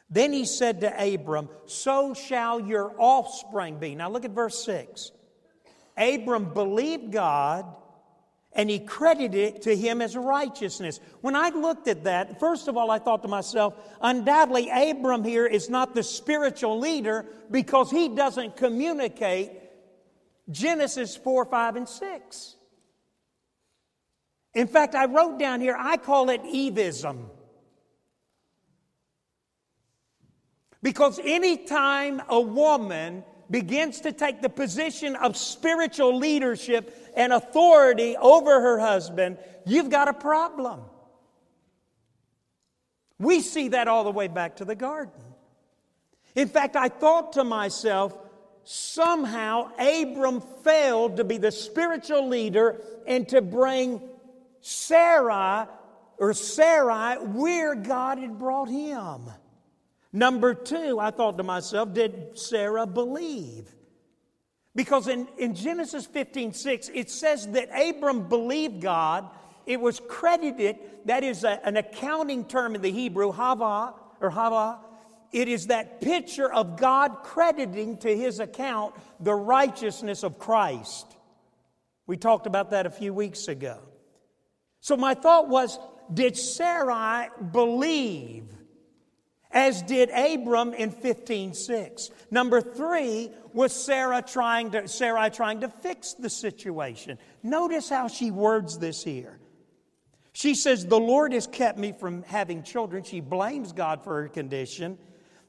Then 0.08 0.32
he 0.32 0.44
said 0.44 0.80
to 0.82 1.14
Abram, 1.14 1.48
So 1.66 2.14
shall 2.14 2.60
your 2.60 2.94
offspring 2.96 3.80
be. 3.80 3.96
Now 3.96 4.08
look 4.08 4.24
at 4.24 4.30
verse 4.30 4.64
6. 4.64 5.10
Abram 5.96 6.54
believed 6.54 7.10
God 7.10 7.66
and 8.52 8.70
he 8.70 8.78
credited 8.78 9.34
it 9.34 9.62
to 9.62 9.74
him 9.74 10.00
as 10.00 10.16
righteousness. 10.16 11.00
When 11.22 11.34
I 11.34 11.48
looked 11.48 11.88
at 11.88 12.04
that, 12.04 12.38
first 12.38 12.68
of 12.68 12.76
all, 12.76 12.88
I 12.88 13.00
thought 13.00 13.22
to 13.22 13.28
myself, 13.28 13.74
undoubtedly, 14.00 14.70
Abram 14.70 15.24
here 15.24 15.44
is 15.44 15.68
not 15.68 15.92
the 15.92 16.04
spiritual 16.04 16.78
leader 16.78 17.26
because 17.50 17.90
he 17.90 18.10
doesn't 18.10 18.56
communicate 18.56 19.63
Genesis 20.50 21.16
4, 21.16 21.46
5, 21.46 21.76
and 21.76 21.88
6. 21.88 22.56
In 24.54 24.66
fact, 24.66 24.94
I 24.94 25.06
wrote 25.06 25.38
down 25.38 25.60
here, 25.60 25.76
I 25.78 25.96
call 25.96 26.30
it 26.30 26.42
Evism. 26.42 27.26
Because 30.82 31.18
anytime 31.24 32.22
a 32.28 32.40
woman 32.40 33.24
begins 33.50 34.02
to 34.02 34.12
take 34.12 34.42
the 34.42 34.48
position 34.48 35.16
of 35.16 35.36
spiritual 35.36 36.16
leadership 36.16 37.12
and 37.16 37.32
authority 37.32 38.16
over 38.16 38.60
her 38.60 38.78
husband, 38.78 39.38
you've 39.64 39.90
got 39.90 40.08
a 40.08 40.12
problem. 40.12 40.82
We 43.18 43.40
see 43.40 43.68
that 43.68 43.88
all 43.88 44.04
the 44.04 44.10
way 44.10 44.28
back 44.28 44.56
to 44.56 44.64
the 44.64 44.74
garden. 44.74 45.22
In 46.34 46.48
fact, 46.48 46.76
I 46.76 46.88
thought 46.88 47.34
to 47.34 47.44
myself, 47.44 48.16
somehow 48.64 49.70
Abram 49.78 50.40
failed 50.40 51.18
to 51.18 51.24
be 51.24 51.36
the 51.36 51.52
spiritual 51.52 52.28
leader 52.28 52.80
and 53.06 53.28
to 53.28 53.42
bring 53.42 54.00
Sarah 54.60 55.68
or 56.18 56.32
Sarai 56.32 57.16
where 57.16 57.74
God 57.74 58.18
had 58.18 58.38
brought 58.38 58.68
him. 58.68 59.30
Number 60.12 60.54
two, 60.54 60.98
I 61.00 61.10
thought 61.10 61.36
to 61.38 61.42
myself, 61.42 61.92
did 61.92 62.38
Sarah 62.38 62.86
believe? 62.86 63.74
Because 64.74 65.08
in, 65.08 65.28
in 65.38 65.54
Genesis 65.54 66.06
15 66.06 66.52
6, 66.52 66.90
it 66.94 67.10
says 67.10 67.48
that 67.48 67.68
Abram 67.74 68.28
believed 68.28 68.80
God. 68.80 69.28
It 69.66 69.80
was 69.80 70.00
credited, 70.08 70.76
that 71.06 71.24
is 71.24 71.44
a, 71.44 71.64
an 71.66 71.76
accounting 71.76 72.44
term 72.44 72.74
in 72.74 72.82
the 72.82 72.90
Hebrew, 72.90 73.32
hava 73.32 73.94
or 74.20 74.30
hava. 74.30 74.78
It 75.32 75.48
is 75.48 75.68
that 75.68 76.00
picture 76.00 76.50
of 76.50 76.76
God 76.76 77.22
crediting 77.24 77.98
to 77.98 78.16
his 78.16 78.40
account 78.40 78.94
the 79.20 79.34
righteousness 79.34 80.22
of 80.22 80.38
Christ. 80.38 81.06
We 82.06 82.16
talked 82.16 82.46
about 82.46 82.70
that 82.70 82.86
a 82.86 82.90
few 82.90 83.12
weeks 83.12 83.48
ago. 83.48 83.78
So 84.80 84.96
my 84.96 85.14
thought 85.14 85.48
was, 85.48 85.78
did 86.12 86.36
Sarai 86.36 87.28
believe? 87.52 88.44
as 89.54 89.82
did 89.82 90.10
Abram 90.10 90.74
in 90.74 90.90
15:6. 90.90 92.10
Number 92.30 92.60
3 92.60 93.30
was 93.52 93.72
Sarah 93.72 94.20
trying 94.20 94.72
to 94.72 94.88
Sarai 94.88 95.30
trying 95.30 95.60
to 95.60 95.68
fix 95.68 96.14
the 96.14 96.28
situation. 96.28 97.18
Notice 97.42 97.88
how 97.88 98.08
she 98.08 98.32
words 98.32 98.78
this 98.78 99.02
here. 99.02 99.38
She 100.32 100.56
says, 100.56 100.84
"The 100.84 100.98
Lord 100.98 101.32
has 101.32 101.46
kept 101.46 101.78
me 101.78 101.92
from 101.92 102.24
having 102.24 102.64
children." 102.64 103.04
She 103.04 103.20
blames 103.20 103.72
God 103.72 104.02
for 104.02 104.22
her 104.22 104.28
condition. 104.28 104.98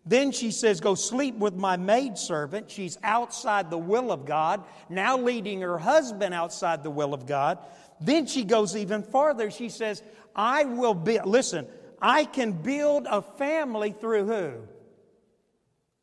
Then 0.06 0.32
she 0.32 0.52
says, 0.52 0.82
Go 0.82 0.96
sleep 0.96 1.36
with 1.36 1.56
my 1.56 1.78
maidservant. 1.78 2.70
She's 2.70 2.98
outside 3.04 3.70
the 3.70 3.78
will 3.78 4.12
of 4.12 4.26
God, 4.26 4.64
now 4.90 5.18
leading 5.18 5.62
her 5.62 5.78
husband 5.78 6.34
outside 6.34 6.84
the 6.84 6.92
will 6.92 7.14
of 7.14 7.26
God. 7.26 7.58
Then 8.00 8.26
she 8.28 8.44
goes 8.44 8.76
even 8.76 9.04
farther. 9.04 9.50
She 9.50 9.70
says, 9.70 10.04
I 10.36 10.66
will 10.66 10.94
be, 10.94 11.20
listen, 11.20 11.68
I 12.02 12.26
can 12.26 12.52
build 12.52 13.08
a 13.10 13.22
family 13.22 13.92
through 13.92 14.26
who? 14.26 14.54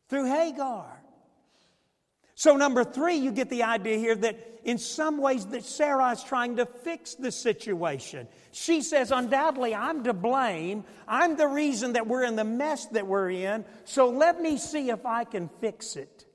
Through 0.09 0.27
Hagar. 0.27 1.02
So, 2.43 2.57
number 2.57 2.83
three, 2.83 3.15
you 3.15 3.31
get 3.31 3.51
the 3.51 3.63
idea 3.63 3.99
here 3.99 4.17
that 4.17 4.37
in 4.65 4.77
some 4.77 5.19
ways 5.19 5.47
that 5.47 5.63
Sarah 5.63 6.11
is 6.11 6.25
trying 6.25 6.57
to 6.57 6.67
fix 6.67 7.15
the 7.15 7.31
situation. 7.31 8.27
She 8.51 8.83
says, 8.83 9.13
undoubtedly, 9.13 9.77
I'm 9.77 10.03
to 10.03 10.13
blame. 10.13 10.83
I'm 11.07 11.37
the 11.37 11.47
reason 11.47 11.93
that 11.93 12.09
we're 12.09 12.25
in 12.25 12.35
the 12.35 12.43
mess 12.43 12.87
that 12.87 13.07
we're 13.07 13.31
in. 13.31 13.65
So 13.85 14.11
let 14.11 14.43
me 14.43 14.59
see 14.59 14.91
if 14.91 15.07
I 15.07 15.23
can 15.23 15.51
fix 15.61 15.95
it. 15.95 16.27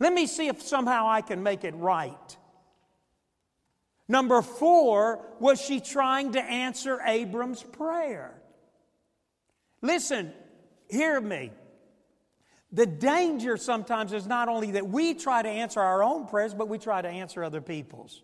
Let 0.00 0.12
me 0.12 0.26
see 0.26 0.48
if 0.48 0.60
somehow 0.60 1.08
I 1.08 1.22
can 1.22 1.42
make 1.42 1.64
it 1.64 1.74
right. 1.76 2.36
Number 4.08 4.42
four, 4.42 5.24
was 5.40 5.58
she 5.58 5.80
trying 5.80 6.32
to 6.32 6.42
answer 6.42 7.00
Abram's 7.02 7.62
prayer? 7.62 8.34
Listen, 9.80 10.34
hear 10.90 11.18
me. 11.18 11.52
The 12.72 12.86
danger 12.86 13.56
sometimes 13.56 14.12
is 14.12 14.26
not 14.26 14.48
only 14.48 14.72
that 14.72 14.88
we 14.88 15.14
try 15.14 15.42
to 15.42 15.48
answer 15.48 15.80
our 15.80 16.02
own 16.02 16.26
prayers, 16.26 16.54
but 16.54 16.68
we 16.68 16.78
try 16.78 17.00
to 17.00 17.08
answer 17.08 17.44
other 17.44 17.60
people's. 17.60 18.22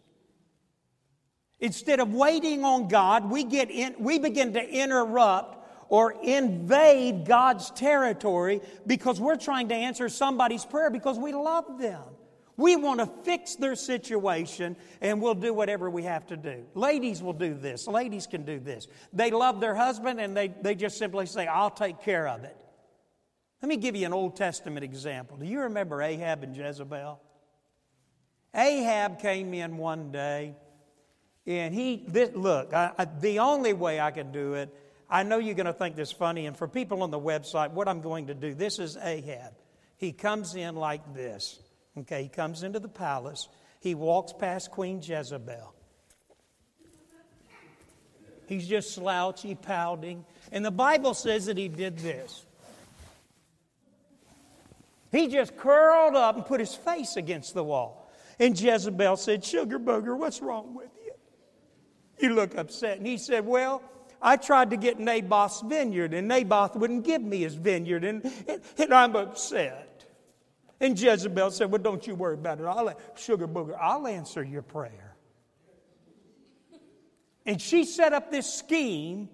Instead 1.61 2.01
of 2.01 2.13
waiting 2.13 2.65
on 2.65 2.89
God, 2.89 3.31
we, 3.31 3.45
get 3.45 3.71
in, 3.71 3.95
we 4.01 4.19
begin 4.19 4.55
to 4.55 4.69
interrupt 4.69 5.65
or 5.89 6.13
invade 6.23 7.25
God's 7.25 7.71
territory 7.71 8.61
because 8.87 9.21
we're 9.21 9.37
trying 9.37 9.69
to 9.69 9.75
answer 9.75 10.09
somebody's 10.09 10.65
prayer 10.65 10.91
because 10.91 11.19
we 11.19 11.33
love 11.33 11.79
them. 11.79 12.03
We 12.57 12.77
want 12.77 13.01
to 13.01 13.07
fix 13.25 13.55
their 13.55 13.77
situation 13.77 14.77
and 15.01 15.23
we'll 15.23 15.35
do 15.35 15.55
whatever 15.55 15.89
we 15.89 16.03
have 16.03 16.27
to 16.29 16.37
do. 16.37 16.65
Ladies 16.75 17.23
will 17.23 17.33
do 17.33 17.55
this. 17.55 17.87
Ladies 17.87 18.27
can 18.27 18.45
do 18.45 18.59
this. 18.59 18.89
They 19.13 19.31
love 19.31 19.61
their 19.61 19.75
husband 19.75 20.21
and 20.21 20.37
they, 20.37 20.49
they 20.49 20.75
just 20.75 20.99
simply 20.99 21.27
say, 21.27 21.47
I'll 21.47 21.71
take 21.71 22.01
care 22.01 22.27
of 22.27 22.45
it. 22.45 22.57
Let 23.63 23.69
me 23.69 23.77
give 23.77 23.95
you 23.95 24.07
an 24.07 24.13
Old 24.13 24.35
Testament 24.35 24.83
example. 24.83 25.37
Do 25.37 25.47
you 25.47 25.61
remember 25.61 26.03
Ahab 26.03 26.43
and 26.43 26.57
Jezebel? 26.57 27.21
Ahab 28.55 29.21
came 29.21 29.55
in 29.55 29.77
one 29.77 30.11
day 30.11 30.57
and 31.47 31.73
he, 31.73 32.05
this, 32.09 32.31
look, 32.35 32.75
I, 32.75 32.91
I, 32.99 33.05
the 33.05 33.39
only 33.39 33.73
way 33.73 34.01
I 34.01 34.11
can 34.11 34.33
do 34.33 34.55
it, 34.55 34.75
I 35.09 35.23
know 35.23 35.39
you're 35.39 35.55
going 35.55 35.67
to 35.67 35.73
think 35.73 35.95
this 35.95 36.11
funny, 36.11 36.47
and 36.47 36.57
for 36.57 36.67
people 36.67 37.03
on 37.03 37.11
the 37.11 37.21
website, 37.21 37.73
what 37.73 37.87
I'm 37.87 38.01
going 38.01 38.29
to 38.29 38.35
do, 38.35 38.55
this 38.55 38.79
is 38.79 38.97
Ahab. 38.97 39.53
He 39.97 40.13
comes 40.13 40.55
in 40.55 40.75
like 40.75 41.15
this. 41.15 41.61
Okay, 41.99 42.25
he 42.25 42.29
comes 42.29 42.63
into 42.63 42.81
the 42.81 42.89
palace. 42.89 43.49
He 43.81 43.95
walks 43.95 44.33
past 44.33 44.71
Queen 44.71 45.01
Jezebel. 45.03 45.75
He's 48.47 48.67
just 48.67 48.95
slouchy, 48.95 49.55
pouting. 49.55 50.25
And 50.51 50.65
the 50.65 50.71
Bible 50.71 51.15
says 51.15 51.47
that 51.47 51.57
he 51.57 51.69
did 51.69 51.99
this. 51.99 52.45
He 55.13 55.29
just 55.29 55.57
curled 55.57 56.17
up 56.17 56.37
and 56.37 56.45
put 56.45 56.59
his 56.59 56.75
face 56.75 57.17
against 57.17 57.53
the 57.53 57.63
wall. 57.63 58.11
And 58.39 58.59
Jezebel 58.59 59.17
said, 59.19 59.45
Sugar 59.45 59.79
booger, 59.79 60.17
what's 60.17 60.41
wrong 60.41 60.75
with 60.75 60.91
you? 61.05 61.13
You 62.19 62.35
look 62.35 62.57
upset. 62.57 62.97
And 62.97 63.07
he 63.07 63.19
said, 63.19 63.47
Well, 63.47 63.83
I 64.23 64.37
tried 64.37 64.71
to 64.71 64.77
get 64.77 64.99
Naboth's 64.99 65.61
vineyard, 65.61 66.15
and 66.15 66.29
Naboth 66.29 66.77
wouldn't 66.77 67.05
give 67.05 67.21
me 67.21 67.41
his 67.41 67.55
vineyard, 67.55 68.05
and, 68.05 68.25
and, 68.49 68.63
and 68.79 68.95
I'm 68.95 69.15
upset. 69.15 70.07
And 70.81 70.99
Jezebel 70.99 71.51
said, 71.51 71.71
Well, 71.71 71.83
don't 71.83 72.07
you 72.07 72.15
worry 72.15 72.35
about 72.35 72.61
it. 72.61 72.65
I'll, 72.65 72.93
sugar 73.15 73.47
booger, 73.47 73.77
I'll 73.79 74.07
answer 74.07 74.43
your 74.43 74.63
prayer. 74.63 75.17
And 77.45 77.61
she 77.61 77.85
set 77.85 78.13
up 78.13 78.31
this 78.31 78.53
scheme. 78.53 79.29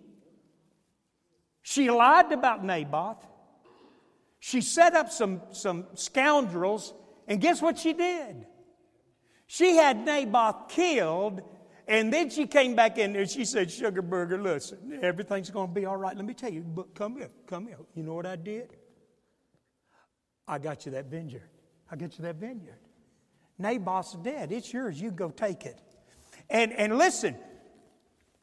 She 1.62 1.90
lied 1.90 2.32
about 2.32 2.64
Naboth. 2.64 3.24
She 4.40 4.60
set 4.60 4.94
up 4.94 5.10
some, 5.10 5.42
some 5.52 5.86
scoundrels, 5.94 6.94
and 7.26 7.40
guess 7.40 7.60
what 7.60 7.78
she 7.78 7.92
did? 7.92 8.46
She 9.46 9.76
had 9.76 10.04
Naboth 10.04 10.68
killed, 10.68 11.42
and 11.86 12.12
then 12.12 12.30
she 12.30 12.46
came 12.46 12.76
back 12.76 12.98
in 12.98 13.14
there 13.14 13.22
and 13.22 13.30
she 13.30 13.44
said, 13.44 13.70
Sugar 13.70 14.02
Burger, 14.02 14.40
listen, 14.40 15.00
everything's 15.02 15.50
going 15.50 15.68
to 15.68 15.74
be 15.74 15.86
all 15.86 15.96
right. 15.96 16.14
Let 16.14 16.26
me 16.26 16.34
tell 16.34 16.52
you, 16.52 16.60
but 16.60 16.94
come 16.94 17.16
here, 17.16 17.30
come 17.46 17.66
here. 17.66 17.78
You 17.94 18.02
know 18.02 18.14
what 18.14 18.26
I 18.26 18.36
did? 18.36 18.76
I 20.46 20.58
got 20.58 20.84
you 20.86 20.92
that 20.92 21.06
vineyard. 21.06 21.48
I 21.90 21.96
get 21.96 22.18
you 22.18 22.24
that 22.24 22.36
vineyard. 22.36 22.78
Naboth's 23.58 24.14
dead. 24.22 24.52
It's 24.52 24.72
yours. 24.72 25.00
You 25.00 25.10
go 25.10 25.30
take 25.30 25.64
it. 25.64 25.80
And, 26.50 26.72
and 26.72 26.96
listen, 26.96 27.34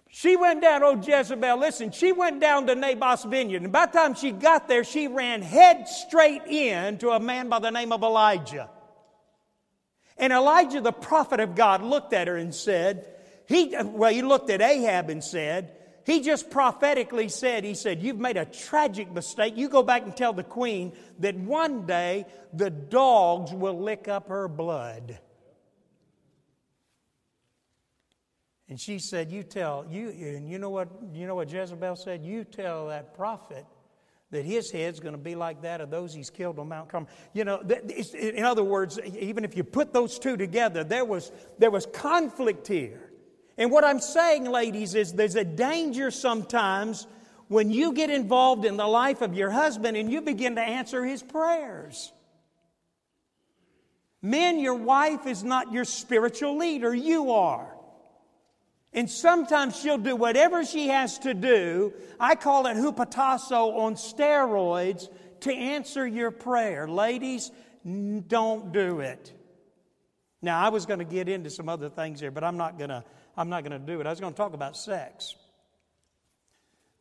She 0.09 0.37
went 0.37 0.61
down, 0.61 0.83
oh 0.83 0.95
Jezebel, 1.01 1.57
listen, 1.57 1.91
she 1.91 2.11
went 2.11 2.39
down 2.39 2.67
to 2.67 2.75
Naboth's 2.75 3.25
vineyard. 3.25 3.63
And 3.63 3.71
by 3.71 3.87
the 3.87 3.91
time 3.91 4.15
she 4.15 4.31
got 4.31 4.67
there, 4.67 4.83
she 4.83 5.07
ran 5.07 5.41
head 5.41 5.87
straight 5.89 6.45
in 6.47 6.97
to 6.99 7.09
a 7.09 7.19
man 7.19 7.49
by 7.49 7.59
the 7.59 7.71
name 7.71 7.91
of 7.91 8.01
Elijah. 8.01 8.69
And 10.17 10.31
Elijah, 10.31 10.79
the 10.79 10.93
prophet 10.93 11.41
of 11.41 11.55
God, 11.55 11.81
looked 11.81 12.13
at 12.13 12.27
her 12.27 12.37
and 12.37 12.55
said, 12.55 13.07
he, 13.47 13.75
well, 13.83 14.11
he 14.11 14.21
looked 14.21 14.49
at 14.49 14.61
Ahab 14.61 15.09
and 15.09 15.23
said, 15.23 15.75
he 16.05 16.21
just 16.21 16.51
prophetically 16.51 17.29
said, 17.29 17.63
he 17.63 17.73
said, 17.73 18.01
You've 18.01 18.19
made 18.19 18.37
a 18.37 18.45
tragic 18.45 19.11
mistake. 19.11 19.57
You 19.57 19.69
go 19.69 19.81
back 19.81 20.03
and 20.03 20.15
tell 20.15 20.33
the 20.33 20.43
queen 20.43 20.93
that 21.19 21.35
one 21.35 21.87
day 21.87 22.27
the 22.53 22.69
dogs 22.69 23.51
will 23.51 23.79
lick 23.79 24.07
up 24.07 24.27
her 24.27 24.47
blood. 24.47 25.17
And 28.69 28.79
she 28.79 28.99
said, 28.99 29.31
You 29.31 29.43
tell, 29.43 29.85
you, 29.89 30.09
and 30.09 30.49
you 30.49 30.57
know 30.57 30.69
what, 30.69 30.89
you 31.13 31.27
know 31.27 31.35
what 31.35 31.51
Jezebel 31.51 31.95
said? 31.95 32.23
You 32.23 32.43
tell 32.43 32.87
that 32.87 33.13
prophet 33.13 33.65
that 34.31 34.43
his 34.43 34.71
head's 34.71 34.99
going 34.99 35.13
to 35.13 35.21
be 35.21 35.35
like 35.35 35.61
that 35.61 35.81
of 35.81 35.89
those 35.89 36.13
he's 36.13 36.29
killed 36.29 36.57
on 36.59 36.67
Mount 36.67 36.89
Carmel. 36.89 37.09
You 37.33 37.45
know, 37.45 37.61
in 38.13 38.43
other 38.43 38.63
words, 38.63 38.99
even 39.19 39.45
if 39.45 39.55
you 39.55 39.63
put 39.63 39.93
those 39.93 40.17
two 40.17 40.35
together, 40.35 40.83
there 40.83 41.05
was, 41.05 41.31
there 41.59 41.71
was 41.71 41.85
conflict 41.85 42.67
here. 42.67 43.11
And 43.57 43.71
what 43.71 43.85
I'm 43.85 43.99
saying, 43.99 44.45
ladies, 44.45 44.95
is 44.95 45.13
there's 45.13 45.35
a 45.35 45.45
danger 45.45 46.11
sometimes 46.11 47.07
when 47.47 47.69
you 47.69 47.93
get 47.93 48.09
involved 48.09 48.65
in 48.65 48.75
the 48.77 48.87
life 48.87 49.21
of 49.21 49.35
your 49.35 49.51
husband 49.51 49.95
and 49.95 50.11
you 50.11 50.21
begin 50.21 50.55
to 50.55 50.61
answer 50.61 51.05
his 51.05 51.21
prayers. 51.21 52.11
Men, 54.21 54.59
your 54.59 54.73
wife 54.73 55.27
is 55.27 55.43
not 55.43 55.71
your 55.71 55.85
spiritual 55.85 56.57
leader, 56.57 56.93
you 56.93 57.31
are. 57.31 57.74
And 58.95 59.09
sometimes 59.09 59.77
she'll 59.79 59.97
do 59.97 60.15
whatever 60.15 60.65
she 60.65 60.87
has 60.87 61.19
to 61.19 61.33
do. 61.33 61.93
I 62.19 62.35
call 62.35 62.65
it 62.65 62.77
hupotasso 62.77 63.77
on 63.77 63.95
steroids 63.95 65.09
to 65.41 65.53
answer 65.53 66.07
your 66.07 66.31
prayer. 66.31 66.87
Ladies, 66.87 67.51
don't 67.83 68.71
do 68.71 69.01
it. 69.01 69.33
Now, 70.41 70.65
I 70.65 70.69
was 70.69 70.85
going 70.85 70.99
to 70.99 71.05
get 71.05 71.27
into 71.27 71.49
some 71.49 71.67
other 71.67 71.89
things 71.89 72.19
here, 72.19 72.31
but 72.31 72.43
I'm 72.43 72.57
not 72.57 72.77
going 72.77 72.89
to. 72.89 73.03
I'm 73.37 73.49
not 73.49 73.65
going 73.65 73.79
to 73.79 73.85
do 73.85 73.99
it. 73.99 74.07
I 74.07 74.11
was 74.11 74.21
going 74.21 74.31
to 74.31 74.37
talk 74.37 74.53
about 74.53 74.77
sex. 74.77 75.35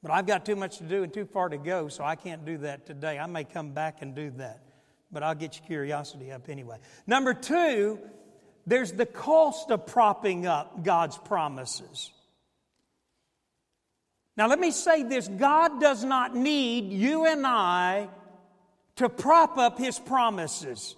But 0.03 0.11
I've 0.11 0.27
got 0.27 0.45
too 0.45 0.57
much 0.57 0.79
to 0.79 0.85
do 0.85 1.05
and 1.05 1.15
too 1.15 1.27
far 1.27 1.49
to 1.49 1.57
go, 1.57 1.89
so 1.89 2.03
I 2.03 2.17
can't 2.17 2.45
do 2.45 2.59
that 2.59 2.87
today. 2.87 3.19
I 3.19 3.27
may 3.27 3.45
come 3.45 3.71
back 3.71 4.03
and 4.03 4.15
do 4.15 4.31
that. 4.33 4.63
But 5.13 5.23
I'll 5.23 5.35
get 5.37 5.57
your 5.57 5.67
curiosity 5.67 6.33
up 6.33 6.49
anyway. 6.49 6.79
Number 7.07 7.35
two, 7.35 8.01
there's 8.67 8.93
the 8.93 9.07
cost 9.07 9.71
of 9.71 9.87
propping 9.87 10.47
up 10.47 10.83
God's 10.83 11.19
promises. 11.19 12.11
Now, 14.37 14.49
let 14.49 14.59
me 14.59 14.71
say 14.71 15.03
this 15.03 15.29
God 15.29 15.81
does 15.81 16.05
not 16.05 16.35
need 16.35 16.93
you 16.93 17.27
and 17.27 17.47
I 17.47 18.09
to 18.97 19.09
prop 19.09 19.59
up 19.59 19.79
His 19.79 19.99
promises. 19.99 20.97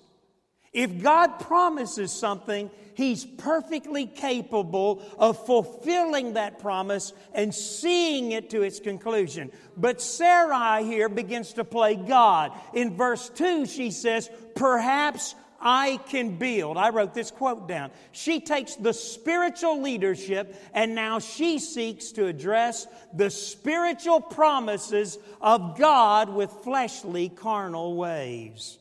If 0.73 1.03
God 1.03 1.39
promises 1.41 2.13
something, 2.13 2.71
He's 2.95 3.25
perfectly 3.25 4.07
capable 4.07 5.03
of 5.19 5.45
fulfilling 5.45 6.35
that 6.35 6.59
promise 6.59 7.13
and 7.35 7.55
seeing 7.55 8.33
it 8.33 8.51
to 8.51 8.63
its 8.63 8.81
conclusion. 8.81 9.53
But 9.77 10.01
Sarai 10.01 10.85
here 10.85 11.09
begins 11.11 11.55
to 11.55 11.65
play 11.65 11.95
God. 11.97 12.53
In 12.73 12.97
verse 12.97 13.29
2, 13.31 13.67
she 13.67 13.91
says, 13.91 14.31
Perhaps 14.55 15.35
I 15.69 15.99
can 16.11 16.37
build. 16.37 16.77
I 16.77 16.91
wrote 16.91 17.13
this 17.13 17.33
quote 17.33 17.67
down. 17.67 17.91
She 18.13 18.39
takes 18.39 18.77
the 18.77 18.93
spiritual 18.93 19.83
leadership 19.83 20.55
and 20.73 20.95
now 20.95 21.19
she 21.19 21.59
seeks 21.59 22.13
to 22.13 22.27
address 22.27 22.87
the 23.13 23.31
spiritual 23.31 24.21
promises 24.21 25.19
of 25.41 25.77
God 25.77 26.29
with 26.29 26.53
fleshly, 26.63 27.29
carnal 27.29 27.97
ways. 27.97 28.79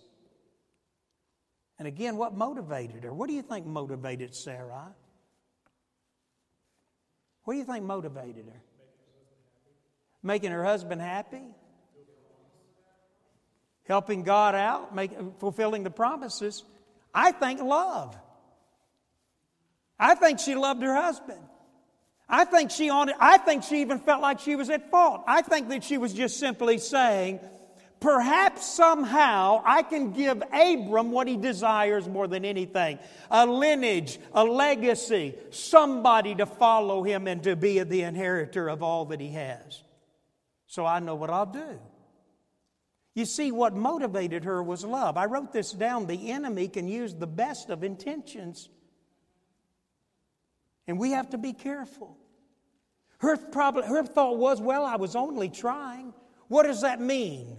And 1.80 1.88
again, 1.88 2.18
what 2.18 2.36
motivated 2.36 3.04
her? 3.04 3.12
What 3.12 3.30
do 3.30 3.34
you 3.34 3.42
think 3.42 3.66
motivated 3.66 4.36
Sarai? 4.36 4.94
What 7.46 7.56
do 7.56 7.58
you 7.58 7.66
think 7.66 7.84
motivated 7.84 8.46
her? 8.46 8.62
Making 10.22 10.52
her 10.52 10.64
husband 10.64 11.02
happy? 11.02 11.42
helping 13.88 14.24
God 14.24 14.56
out, 14.56 14.94
make, 14.96 15.12
fulfilling 15.40 15.84
the 15.84 15.92
promises. 15.92 16.64
I 17.16 17.32
think 17.32 17.62
love. 17.62 18.16
I 19.98 20.16
think 20.16 20.40
she 20.40 20.54
loved 20.54 20.84
her 20.84 20.94
husband. 20.94 21.40
I 22.28 22.44
think 22.44 22.72
she 22.72 22.90
on 22.90 23.12
I 23.20 23.38
think 23.38 23.64
she 23.64 23.82
even 23.82 24.00
felt 24.00 24.22
like 24.22 24.40
she 24.40 24.56
was 24.56 24.70
at 24.70 24.92
fault. 24.92 25.24
I 25.26 25.42
think 25.42 25.70
that 25.70 25.84
she 25.84 25.98
was 25.98 26.14
just 26.14 26.38
simply 26.38 26.78
saying, 26.78 27.40
perhaps 28.02 28.66
somehow 28.66 29.62
I 29.64 29.84
can 29.84 30.12
give 30.12 30.44
Abram 30.52 31.12
what 31.12 31.28
he 31.28 31.38
desires 31.38 32.10
more 32.10 32.28
than 32.28 32.44
anything 32.44 33.00
a 33.32 33.46
lineage, 33.46 34.20
a 34.34 34.44
legacy, 34.44 35.36
somebody 35.52 36.36
to 36.36 36.46
follow 36.46 37.04
him 37.04 37.28
and 37.28 37.42
to 37.44 37.56
be 37.56 37.82
the 37.82 38.02
inheritor 38.02 38.68
of 38.68 38.84
all 38.84 39.06
that 39.06 39.22
he 39.22 39.30
has. 39.30 39.84
So 40.68 40.86
I 40.86 41.00
know 41.00 41.16
what 41.16 41.30
I'll 41.30 41.46
do. 41.46 41.80
You 43.16 43.24
see, 43.24 43.52
what 43.52 43.74
motivated 43.74 44.44
her 44.44 44.62
was 44.62 44.84
love. 44.84 45.16
I 45.16 45.26
wrote 45.26 45.54
this 45.54 45.72
down. 45.72 46.06
The 46.06 46.32
enemy 46.32 46.68
can 46.68 46.88
use 46.88 47.16
the 47.16 47.26
best 47.26 47.70
of 47.70 47.84
intentions, 47.84 48.70
and 50.86 51.00
we 51.00 51.12
have 51.12 51.30
to 51.30 51.38
be 51.38 51.54
careful. 51.54 52.18
Her, 53.20 53.38
problem, 53.38 53.86
her 53.86 54.04
thought 54.04 54.38
was, 54.38 54.60
well, 54.62 54.86
I 54.86 54.98
was 54.98 55.16
only 55.16 55.50
trying. 55.50 56.14
What 56.50 56.64
does 56.64 56.82
that 56.82 57.00
mean? 57.00 57.58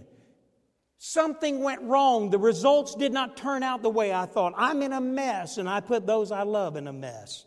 Something 0.99 1.63
went 1.63 1.81
wrong. 1.81 2.29
The 2.29 2.37
results 2.37 2.93
did 2.93 3.11
not 3.11 3.35
turn 3.35 3.63
out 3.63 3.81
the 3.81 3.89
way 3.89 4.13
I 4.13 4.27
thought. 4.27 4.53
I'm 4.55 4.83
in 4.83 4.93
a 4.93 5.01
mess, 5.01 5.57
and 5.57 5.67
I 5.67 5.79
put 5.79 6.05
those 6.05 6.31
I 6.31 6.43
love 6.43 6.75
in 6.75 6.87
a 6.87 6.93
mess. 6.93 7.45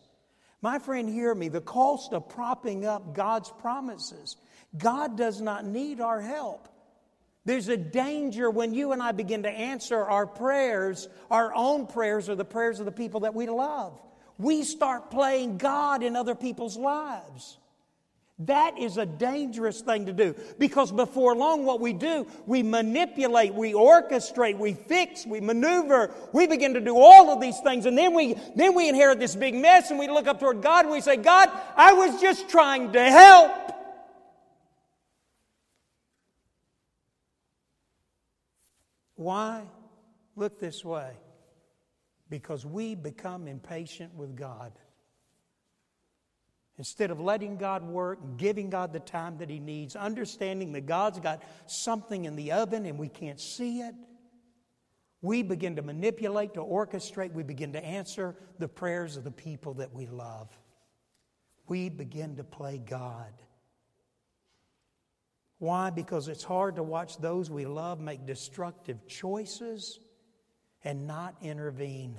My 0.63 0.81
friend, 0.81 1.09
hear 1.09 1.35
me. 1.35 1.49
The 1.49 1.61
cost 1.61 2.13
of 2.13 2.29
propping 2.29 2.85
up 2.85 3.15
God's 3.15 3.51
promises. 3.61 4.37
God 4.77 5.17
does 5.17 5.41
not 5.41 5.65
need 5.65 6.01
our 6.01 6.21
help. 6.21 6.69
There's 7.51 7.67
a 7.67 7.77
danger 7.77 8.49
when 8.49 8.73
you 8.75 8.93
and 8.93 9.03
I 9.03 9.11
begin 9.11 9.43
to 9.43 9.51
answer 9.51 9.97
our 9.97 10.25
prayers, 10.25 11.09
our 11.33 11.53
own 11.53 11.89
prayers, 11.89 12.29
or 12.29 12.37
the 12.37 12.45
prayers 12.45 12.79
of 12.79 12.87
the 12.87 12.93
people 12.93 13.19
that 13.21 13.35
we 13.35 13.49
love. 13.49 14.01
We 14.39 14.63
start 14.63 15.11
playing 15.11 15.59
God 15.59 16.05
in 16.05 16.15
other 16.15 16.37
people's 16.37 16.77
lives. 16.77 17.59
That 18.39 18.79
is 18.79 18.99
a 18.99 19.05
dangerous 19.05 19.81
thing 19.81 20.07
to 20.07 20.13
do 20.13 20.37
because 20.61 20.93
before 20.93 21.35
long, 21.35 21.65
what 21.65 21.81
we 21.81 21.93
do, 21.93 22.25
we 22.47 22.63
manipulate, 22.63 23.53
we 23.53 23.73
orchestrate, 23.73 24.57
we 24.57 24.75
fix, 24.75 25.27
we 25.27 25.41
maneuver, 25.41 26.15
we 26.33 26.47
begin 26.47 26.75
to 26.75 26.81
do 26.81 26.97
all 26.97 27.31
of 27.31 27.41
these 27.41 27.59
things, 27.65 27.85
and 27.85 27.99
then 27.99 28.15
we 28.15 28.37
then 28.55 28.77
we 28.77 28.89
inherit 28.89 29.19
this 29.19 29.35
big 29.35 29.57
mess, 29.57 29.91
and 29.91 29.99
we 29.99 30.07
look 30.07 30.29
up 30.29 30.39
toward 30.39 30.63
God 30.63 30.85
and 30.85 30.93
we 30.93 31.01
say, 31.01 31.17
God, 31.17 31.51
I 31.77 31.95
was 31.95 32.21
just 32.21 32.49
trying 32.49 32.93
to 32.93 33.03
help. 33.03 33.80
Why? 39.21 39.65
Look 40.35 40.59
this 40.59 40.83
way. 40.83 41.11
Because 42.31 42.65
we 42.65 42.95
become 42.95 43.49
impatient 43.49 44.15
with 44.15 44.35
God. 44.35 44.73
Instead 46.79 47.11
of 47.11 47.21
letting 47.21 47.59
God 47.59 47.83
work, 47.83 48.39
giving 48.39 48.71
God 48.71 48.95
the 48.95 49.01
time 49.01 49.37
that 49.37 49.51
He 49.51 49.59
needs, 49.59 49.95
understanding 49.95 50.73
that 50.73 50.87
God's 50.87 51.21
got 51.21 51.43
something 51.67 52.25
in 52.25 52.35
the 52.35 52.53
oven 52.53 52.87
and 52.87 52.99
we 52.99 53.11
can't 53.11 53.39
see 53.39 53.81
it, 53.81 53.95
we 55.21 55.43
begin 55.43 55.77
to 55.77 55.83
manipulate, 55.83 56.55
to 56.55 56.61
orchestrate, 56.61 57.35
we 57.35 57.43
begin 57.43 57.75
to 57.75 57.85
answer 57.85 58.35
the 58.59 58.69
prayers 58.69 59.19
of 59.19 59.25
the 59.25 59.31
people 59.31 59.75
that 59.75 59.93
we 59.93 60.07
love. 60.07 60.49
We 61.69 61.91
begin 61.91 62.37
to 62.37 62.45
play 62.45 62.79
God. 62.79 63.35
Why? 65.61 65.91
Because 65.91 66.29
it's 66.29 66.43
hard 66.43 66.77
to 66.77 66.83
watch 66.83 67.19
those 67.19 67.51
we 67.51 67.67
love 67.67 68.01
make 68.01 68.25
destructive 68.25 69.07
choices 69.07 70.01
and 70.83 71.07
not 71.07 71.37
intervene. 71.43 72.19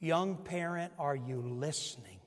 Young 0.00 0.36
parent, 0.36 0.92
are 0.98 1.14
you 1.14 1.40
listening? 1.40 2.18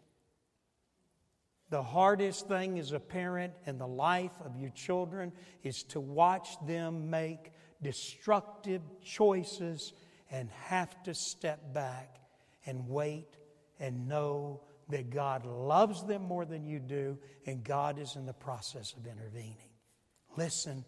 The 1.69 1.83
hardest 1.83 2.47
thing 2.47 2.79
as 2.79 2.93
a 2.93 2.99
parent 2.99 3.53
in 3.65 3.77
the 3.77 3.87
life 3.87 4.31
of 4.45 4.55
your 4.55 4.69
children 4.69 5.33
is 5.63 5.83
to 5.89 5.99
watch 5.99 6.55
them 6.65 7.09
make 7.09 7.51
destructive 7.81 8.81
choices 9.03 9.91
and 10.31 10.49
have 10.63 11.03
to 11.03 11.13
step 11.13 11.73
back 11.73 12.21
and 12.65 12.87
wait 12.87 13.35
and 13.81 14.07
know 14.07 14.61
that 14.87 15.09
God 15.09 15.45
loves 15.45 16.05
them 16.05 16.21
more 16.21 16.45
than 16.45 16.65
you 16.65 16.79
do 16.79 17.17
and 17.45 17.65
God 17.65 17.99
is 17.99 18.15
in 18.15 18.25
the 18.25 18.33
process 18.33 18.93
of 18.93 19.05
intervening. 19.07 19.70
Listen, 20.37 20.85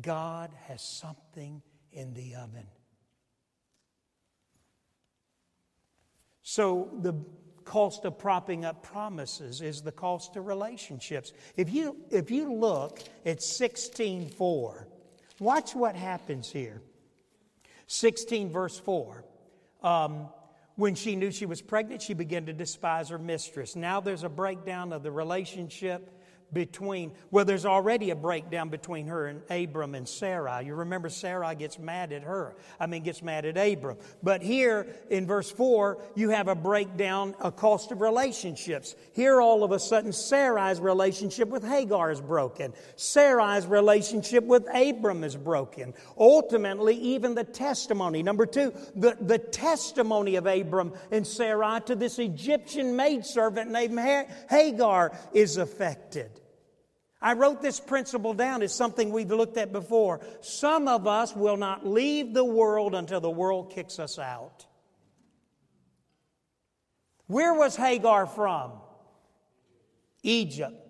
God 0.00 0.50
has 0.66 0.82
something 0.82 1.62
in 1.92 2.14
the 2.14 2.34
oven. 2.36 2.66
So 6.42 6.90
the 7.00 7.14
cost 7.64 8.04
of 8.04 8.18
propping 8.18 8.64
up 8.64 8.82
promises 8.82 9.62
is 9.62 9.82
the 9.82 9.92
cost 9.92 10.36
of 10.36 10.46
relationships. 10.46 11.32
If 11.56 11.72
you, 11.72 11.96
if 12.10 12.30
you 12.30 12.52
look 12.52 13.00
at 13.24 13.38
16.4, 13.38 14.84
watch 15.40 15.74
what 15.74 15.96
happens 15.96 16.50
here. 16.50 16.82
16 17.86 18.50
verse 18.50 18.78
4. 18.78 19.24
Um, 19.82 20.28
when 20.76 20.94
she 20.94 21.14
knew 21.16 21.30
she 21.30 21.46
was 21.46 21.62
pregnant, 21.62 22.02
she 22.02 22.14
began 22.14 22.46
to 22.46 22.52
despise 22.52 23.08
her 23.08 23.18
mistress. 23.18 23.76
Now 23.76 24.00
there's 24.00 24.24
a 24.24 24.28
breakdown 24.28 24.92
of 24.92 25.02
the 25.02 25.10
relationship 25.10 26.10
between, 26.54 27.12
well, 27.30 27.44
there's 27.44 27.66
already 27.66 28.10
a 28.10 28.16
breakdown 28.16 28.68
between 28.68 29.08
her 29.08 29.26
and 29.26 29.42
Abram 29.50 29.94
and 29.94 30.08
Sarai. 30.08 30.64
You 30.64 30.74
remember 30.74 31.08
Sarai 31.08 31.54
gets 31.56 31.78
mad 31.78 32.12
at 32.12 32.22
her. 32.22 32.56
I 32.80 32.86
mean, 32.86 33.02
gets 33.02 33.22
mad 33.22 33.44
at 33.44 33.58
Abram. 33.58 33.98
But 34.22 34.42
here 34.42 34.86
in 35.10 35.26
verse 35.26 35.50
4, 35.50 35.98
you 36.14 36.30
have 36.30 36.48
a 36.48 36.54
breakdown, 36.54 37.34
a 37.40 37.50
cost 37.52 37.92
of 37.92 38.00
relationships. 38.00 38.94
Here, 39.12 39.40
all 39.40 39.64
of 39.64 39.72
a 39.72 39.78
sudden, 39.78 40.12
Sarai's 40.12 40.80
relationship 40.80 41.48
with 41.48 41.64
Hagar 41.64 42.10
is 42.10 42.20
broken. 42.20 42.72
Sarai's 42.96 43.66
relationship 43.66 44.44
with 44.44 44.66
Abram 44.72 45.24
is 45.24 45.36
broken. 45.36 45.92
Ultimately, 46.16 46.94
even 46.96 47.34
the 47.34 47.44
testimony. 47.44 48.22
Number 48.22 48.46
two, 48.46 48.72
the, 48.94 49.16
the 49.20 49.38
testimony 49.38 50.36
of 50.36 50.46
Abram 50.46 50.92
and 51.10 51.26
Sarai 51.26 51.80
to 51.86 51.96
this 51.96 52.18
Egyptian 52.18 52.94
maidservant 52.94 53.70
named 53.70 53.98
Hagar 54.48 55.12
is 55.32 55.56
affected. 55.56 56.40
I 57.24 57.32
wrote 57.32 57.62
this 57.62 57.80
principle 57.80 58.34
down. 58.34 58.60
It's 58.60 58.74
something 58.74 59.10
we've 59.10 59.30
looked 59.30 59.56
at 59.56 59.72
before. 59.72 60.20
Some 60.42 60.86
of 60.88 61.06
us 61.06 61.34
will 61.34 61.56
not 61.56 61.86
leave 61.86 62.34
the 62.34 62.44
world 62.44 62.94
until 62.94 63.18
the 63.18 63.30
world 63.30 63.72
kicks 63.72 63.98
us 63.98 64.18
out. 64.18 64.66
Where 67.26 67.54
was 67.54 67.76
Hagar 67.76 68.26
from? 68.26 68.72
Egypt. 70.22 70.83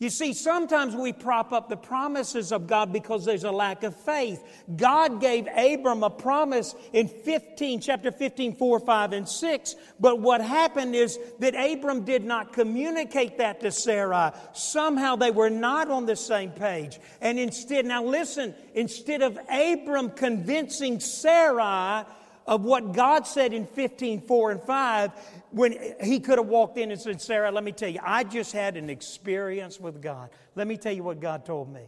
You 0.00 0.10
see, 0.10 0.32
sometimes 0.32 0.94
we 0.94 1.12
prop 1.12 1.52
up 1.52 1.68
the 1.68 1.76
promises 1.76 2.52
of 2.52 2.68
God 2.68 2.92
because 2.92 3.24
there's 3.24 3.42
a 3.42 3.50
lack 3.50 3.82
of 3.82 3.96
faith. 3.96 4.40
God 4.76 5.20
gave 5.20 5.48
Abram 5.56 6.04
a 6.04 6.10
promise 6.10 6.76
in 6.92 7.08
15, 7.08 7.80
chapter 7.80 8.12
15, 8.12 8.54
4, 8.54 8.78
5, 8.78 9.12
and 9.12 9.28
6. 9.28 9.74
But 9.98 10.20
what 10.20 10.40
happened 10.40 10.94
is 10.94 11.18
that 11.40 11.54
Abram 11.56 12.04
did 12.04 12.24
not 12.24 12.52
communicate 12.52 13.38
that 13.38 13.58
to 13.62 13.72
Sarai. 13.72 14.30
Somehow 14.52 15.16
they 15.16 15.32
were 15.32 15.50
not 15.50 15.90
on 15.90 16.06
the 16.06 16.14
same 16.14 16.52
page. 16.52 17.00
And 17.20 17.36
instead, 17.36 17.84
now 17.84 18.04
listen, 18.04 18.54
instead 18.74 19.20
of 19.20 19.36
Abram 19.50 20.10
convincing 20.10 21.00
Sarai 21.00 22.04
of 22.48 22.64
what 22.64 22.92
God 22.92 23.26
said 23.26 23.52
in 23.52 23.66
15, 23.66 24.22
4 24.22 24.50
and 24.52 24.62
5, 24.62 25.12
when 25.50 25.76
he 26.02 26.18
could 26.18 26.38
have 26.38 26.48
walked 26.48 26.78
in 26.78 26.90
and 26.90 26.98
said, 26.98 27.20
Sarah, 27.20 27.52
let 27.52 27.62
me 27.62 27.72
tell 27.72 27.90
you, 27.90 28.00
I 28.02 28.24
just 28.24 28.52
had 28.52 28.78
an 28.78 28.88
experience 28.88 29.78
with 29.78 30.00
God. 30.00 30.30
Let 30.56 30.66
me 30.66 30.78
tell 30.78 30.92
you 30.92 31.04
what 31.04 31.20
God 31.20 31.44
told 31.44 31.70
me. 31.70 31.82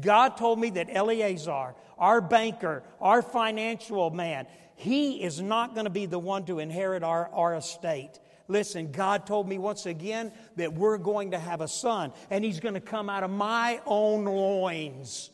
God 0.00 0.38
told 0.38 0.58
me 0.58 0.70
that 0.70 0.88
Eliezer, 0.88 1.74
our 1.98 2.20
banker, 2.22 2.82
our 2.98 3.20
financial 3.20 4.10
man, 4.10 4.46
he 4.74 5.22
is 5.22 5.40
not 5.40 5.74
going 5.74 5.84
to 5.84 5.90
be 5.90 6.06
the 6.06 6.18
one 6.18 6.46
to 6.46 6.60
inherit 6.60 7.02
our, 7.02 7.28
our 7.32 7.54
estate. 7.54 8.18
Listen, 8.48 8.92
God 8.92 9.26
told 9.26 9.46
me 9.46 9.58
once 9.58 9.84
again 9.84 10.32
that 10.56 10.72
we're 10.72 10.98
going 10.98 11.32
to 11.32 11.38
have 11.38 11.60
a 11.60 11.68
son, 11.68 12.12
and 12.30 12.42
he's 12.42 12.60
going 12.60 12.74
to 12.74 12.80
come 12.80 13.10
out 13.10 13.22
of 13.22 13.30
my 13.30 13.80
own 13.84 14.24
loins. 14.24 15.30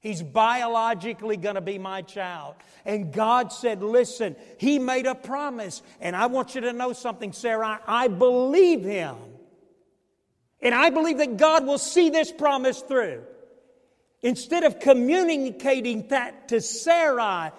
He's 0.00 0.22
biologically 0.22 1.36
going 1.36 1.56
to 1.56 1.60
be 1.60 1.78
my 1.78 2.00
child. 2.00 2.54
And 2.86 3.12
God 3.12 3.52
said, 3.52 3.82
Listen, 3.82 4.34
He 4.58 4.78
made 4.78 5.06
a 5.06 5.14
promise. 5.14 5.82
And 6.00 6.16
I 6.16 6.26
want 6.26 6.54
you 6.54 6.62
to 6.62 6.72
know 6.72 6.94
something, 6.94 7.32
Sarah. 7.32 7.80
I 7.86 8.08
believe 8.08 8.82
Him. 8.82 9.16
And 10.62 10.74
I 10.74 10.90
believe 10.90 11.18
that 11.18 11.36
God 11.36 11.66
will 11.66 11.78
see 11.78 12.08
this 12.08 12.32
promise 12.32 12.80
through. 12.80 13.24
Instead 14.22 14.64
of 14.64 14.80
communicating 14.80 16.08
that 16.08 16.48
to 16.48 16.60
Sarai, 16.60 17.50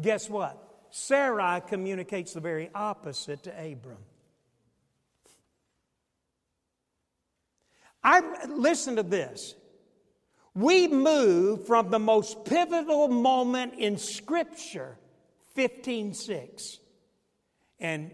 guess 0.00 0.30
what? 0.30 0.58
Sarai 0.90 1.62
communicates 1.66 2.32
the 2.32 2.40
very 2.40 2.70
opposite 2.74 3.44
to 3.44 3.50
Abram. 3.50 3.98
I 8.04 8.46
listen 8.48 8.96
to 8.96 9.02
this. 9.02 9.54
We 10.54 10.86
move 10.86 11.66
from 11.66 11.90
the 11.90 11.98
most 11.98 12.44
pivotal 12.44 13.08
moment 13.08 13.74
in 13.78 13.96
Scripture, 13.96 14.98
15:6. 15.54 16.78
And 17.80 18.12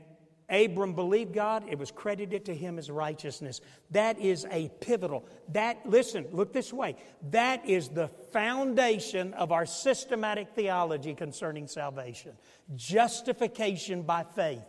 Abram 0.50 0.94
believed 0.94 1.34
God, 1.34 1.64
it 1.68 1.78
was 1.78 1.90
credited 1.90 2.46
to 2.46 2.54
him 2.54 2.78
as 2.78 2.90
righteousness. 2.90 3.60
That 3.90 4.18
is 4.18 4.46
a 4.50 4.70
pivotal. 4.80 5.26
That 5.48 5.84
listen, 5.84 6.26
look 6.32 6.52
this 6.52 6.72
way. 6.72 6.96
That 7.30 7.66
is 7.66 7.90
the 7.90 8.08
foundation 8.32 9.34
of 9.34 9.52
our 9.52 9.66
systematic 9.66 10.54
theology 10.54 11.14
concerning 11.14 11.66
salvation. 11.66 12.32
Justification 12.76 14.02
by 14.02 14.22
faith 14.24 14.64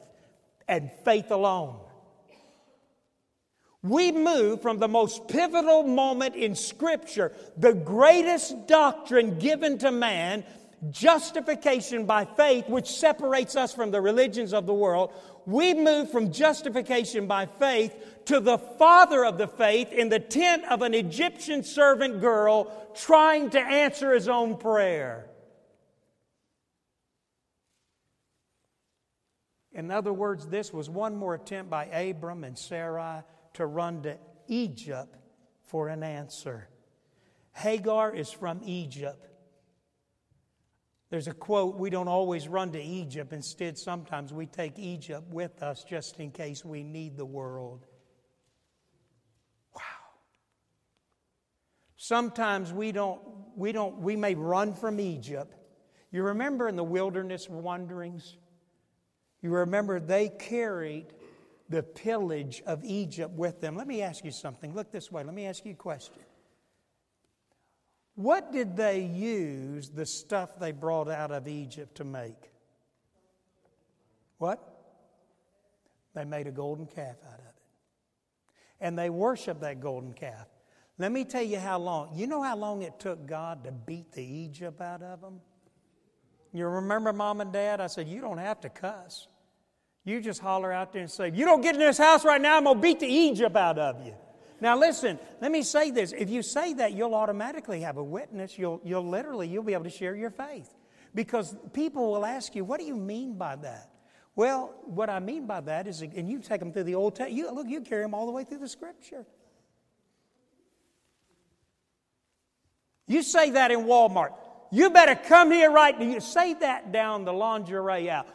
and 0.68 0.92
faith 1.06 1.32
alone. 1.32 1.80
We 3.82 4.12
move 4.12 4.62
from 4.62 4.80
the 4.80 4.90
most 4.90 5.28
pivotal 5.30 5.84
moment 5.84 6.36
in 6.36 6.54
Scripture, 6.54 7.32
the 7.56 7.74
greatest 7.74 8.68
doctrine 8.68 9.40
given 9.40 9.78
to 9.78 9.92
man, 9.92 10.44
justification 10.92 12.06
by 12.06 12.26
faith, 12.26 12.68
which 12.68 12.88
separates 12.88 13.56
us 13.56 13.74
from 13.74 13.92
the 13.92 14.02
religions 14.02 14.54
of 14.54 14.66
the 14.66 14.74
world. 14.74 15.14
We 15.46 15.74
move 15.74 16.12
from 16.12 16.34
justification 16.34 17.26
by 17.26 17.46
faith 17.46 17.96
to 18.26 18.42
the 18.42 18.58
father 18.58 19.24
of 19.24 19.38
the 19.38 19.48
faith 19.48 19.94
in 19.94 20.10
the 20.10 20.20
tent 20.20 20.66
of 20.66 20.82
an 20.82 20.94
Egyptian 20.94 21.64
servant 21.64 22.20
girl 22.20 22.92
trying 22.96 23.50
to 23.52 23.60
answer 23.60 24.14
his 24.14 24.28
own 24.28 24.58
prayer. 24.58 25.26
In 29.72 29.90
other 29.90 30.12
words, 30.12 30.48
this 30.48 30.74
was 30.74 30.90
one 30.90 31.16
more 31.16 31.36
attempt 31.36 31.70
by 31.70 31.86
Abram 31.86 32.44
and 32.44 32.58
Sarai 32.58 33.22
to 33.54 33.66
run 33.66 34.04
to 34.04 34.18
Egypt 34.48 35.16
for 35.64 35.90
an 35.90 36.04
answer. 36.04 36.68
Hagar 37.54 38.14
is 38.14 38.32
from 38.32 38.62
Egypt. 38.64 39.28
There's 41.10 41.28
a 41.28 41.34
quote 41.34 41.78
we 41.78 41.90
don't 41.90 42.08
always 42.08 42.48
run 42.48 42.72
to 42.74 42.82
Egypt. 42.82 43.34
Instead, 43.34 43.78
sometimes 43.78 44.32
we 44.32 44.46
take 44.46 44.78
Egypt 44.78 45.28
with 45.32 45.64
us 45.64 45.84
just 45.84 46.20
in 46.20 46.32
case 46.32 46.64
we 46.64 46.84
need 46.84 47.18
the 47.18 47.26
world. 47.26 47.88
Wow. 49.76 49.82
Sometimes 51.98 52.72
we 52.72 52.92
don't, 52.92 53.22
we 53.56 53.72
don't, 53.72 53.98
we 53.98 54.16
may 54.16 54.36
run 54.36 54.74
from 54.74 55.00
Egypt. 55.00 55.56
You 56.12 56.24
remember 56.24 56.68
in 56.68 56.76
the 56.76 56.84
wilderness 56.84 57.50
wanderings? 57.50 58.38
You 59.42 59.52
remember 59.52 60.00
they 60.00 60.30
carried 60.30 61.08
the 61.70 61.84
pillage 61.84 62.62
of 62.66 62.84
Egypt 62.84 63.32
with 63.32 63.62
them. 63.62 63.76
Let 63.76 63.88
me 63.88 64.02
ask 64.02 64.26
you 64.26 64.32
something. 64.32 64.74
Look 64.74 64.92
this 64.92 65.12
way. 65.12 65.24
Let 65.24 65.36
me 65.36 65.46
ask 65.46 65.66
you 65.66 65.72
a 65.72 65.76
question. 65.76 66.24
What 68.16 68.52
did 68.52 68.76
they 68.76 69.02
use 69.02 69.90
the 69.90 70.06
stuff 70.06 70.60
they 70.60 70.74
brought 70.74 71.10
out 71.10 71.32
of 71.32 71.48
Egypt 71.48 71.96
to 71.96 72.04
make? 72.04 72.52
What? 74.40 74.60
They 76.14 76.26
made 76.26 76.48
a 76.48 76.52
golden 76.52 76.86
calf 76.86 77.16
out 77.26 77.40
of 77.40 77.46
it. 77.46 77.62
And 78.82 79.00
they 79.00 79.10
worshiped 79.10 79.62
that 79.62 79.80
golden 79.80 80.12
calf. 80.12 80.48
Let 80.98 81.14
me 81.14 81.24
tell 81.24 81.44
you 81.44 81.60
how 81.60 81.80
long. 81.80 82.10
You 82.14 82.28
know 82.28 82.44
how 82.44 82.58
long 82.58 82.82
it 82.82 83.00
took 83.00 83.26
God 83.26 83.64
to 83.64 83.72
beat 83.72 84.12
the 84.12 84.24
Egypt 84.24 84.82
out 84.82 85.02
of 85.02 85.22
them? 85.22 85.40
You 86.52 86.68
remember 86.68 87.14
mom 87.14 87.40
and 87.40 87.54
dad? 87.54 87.80
I 87.80 87.88
said, 87.88 88.08
You 88.08 88.20
don't 88.20 88.38
have 88.38 88.60
to 88.62 88.70
cuss. 88.70 89.29
You 90.10 90.20
just 90.20 90.42
holler 90.42 90.74
out 90.74 90.92
there 90.92 91.04
and 91.04 91.12
say, 91.12 91.32
You 91.34 91.46
don't 91.46 91.62
get 91.62 91.76
in 91.76 91.80
this 91.80 92.00
house 92.00 92.26
right 92.26 92.42
now, 92.42 92.58
I'm 92.58 92.64
going 92.64 92.78
to 92.78 92.82
beat 92.82 93.00
the 93.00 93.08
Egypt 93.08 93.56
out 93.56 93.78
of 93.78 94.04
you. 94.04 94.16
Now 94.60 94.78
listen, 94.78 95.20
let 95.40 95.52
me 95.52 95.62
say 95.62 95.92
this. 95.92 96.12
If 96.12 96.30
you 96.30 96.42
say 96.42 96.74
that, 96.74 96.94
you'll 96.94 97.14
automatically 97.14 97.82
have 97.82 97.98
a 97.98 98.04
witness. 98.04 98.58
You'll, 98.58 98.82
you'll 98.84 99.08
literally, 99.08 99.48
you'll 99.48 99.64
be 99.64 99.74
able 99.74 99.84
to 99.86 99.90
share 99.90 100.16
your 100.16 100.32
faith. 100.32 100.74
Because 101.14 101.56
people 101.74 102.12
will 102.12 102.26
ask 102.26 102.56
you, 102.56 102.66
what 102.66 102.80
do 102.80 102.86
you 102.86 102.96
mean 102.96 103.38
by 103.38 103.56
that? 103.58 103.92
Well, 104.36 104.74
what 104.86 105.10
I 105.10 105.20
mean 105.20 105.46
by 105.46 105.62
that 105.62 105.88
is, 105.88 106.02
and 106.02 106.28
you 106.28 106.40
take 106.40 106.60
them 106.60 106.74
through 106.74 106.84
the 106.84 106.96
Old 106.96 107.16
Testament, 107.16 107.38
you, 107.38 107.54
look, 107.54 107.68
you 107.68 107.82
carry 107.82 108.04
them 108.04 108.14
all 108.14 108.26
the 108.26 108.32
way 108.32 108.44
through 108.44 108.60
the 108.60 108.68
Scripture. 108.68 109.26
You 113.08 113.22
say 113.22 113.52
that 113.52 113.72
in 113.72 113.82
Walmart. 113.82 114.34
You 114.72 114.90
better 114.90 115.16
come 115.16 115.52
here 115.52 115.72
right 115.72 115.98
now. 115.98 116.06
You 116.06 116.20
say 116.20 116.54
that 116.56 116.92
down 116.92 117.26
the 117.26 117.34
lingerie 117.34 118.10
aisle. 118.10 118.26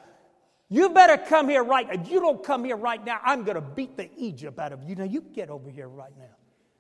You 0.69 0.91
better 0.91 1.17
come 1.17 1.49
here 1.49 1.63
right 1.63 1.87
now. 1.87 2.03
If 2.03 2.11
you 2.11 2.21
don't 2.21 2.43
come 2.43 2.65
here 2.65 2.77
right 2.77 3.05
now, 3.05 3.21
I'm 3.25 3.45
going 3.45 3.57
to 3.57 3.61
beat 3.61 3.97
the 3.97 4.11
Egypt 4.17 4.59
out 4.59 4.73
of 4.73 4.83
you. 4.83 4.95
Now, 4.95 5.05
you 5.05 5.21
get 5.21 5.51
over 5.51 5.71
here 5.71 5.89
right 5.89 6.17
now. 6.19 6.37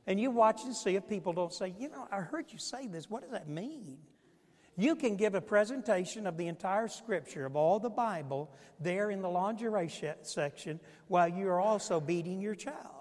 And 0.07 0.21
you 0.21 0.31
watch 0.31 0.65
and 0.65 0.75
see 0.75 0.97
if 0.97 1.09
people 1.09 1.33
don't 1.33 1.53
say, 1.53 1.75
you 1.79 1.89
know, 1.89 2.07
I 2.11 2.19
heard 2.19 2.47
you 2.51 2.59
say 2.59 2.87
this. 2.87 3.09
What 3.09 3.23
does 3.23 3.31
that 3.31 3.49
mean? 3.49 3.99
You 4.77 4.97
can 4.97 5.17
give 5.17 5.35
a 5.35 5.41
presentation 5.41 6.27
of 6.27 6.37
the 6.37 6.49
entire 6.49 6.89
scripture, 6.89 7.47
of 7.47 7.57
all 7.57 7.79
the 7.79 7.91
Bible, 7.91 8.51
there 8.81 9.11
in 9.11 9.23
the 9.23 9.29
lingerie 9.29 9.91
section 10.23 10.81
while 11.09 11.29
you 11.29 11.49
are 11.49 11.61
also 11.61 12.01
beating 12.01 12.41
your 12.41 12.55
child. 12.55 12.94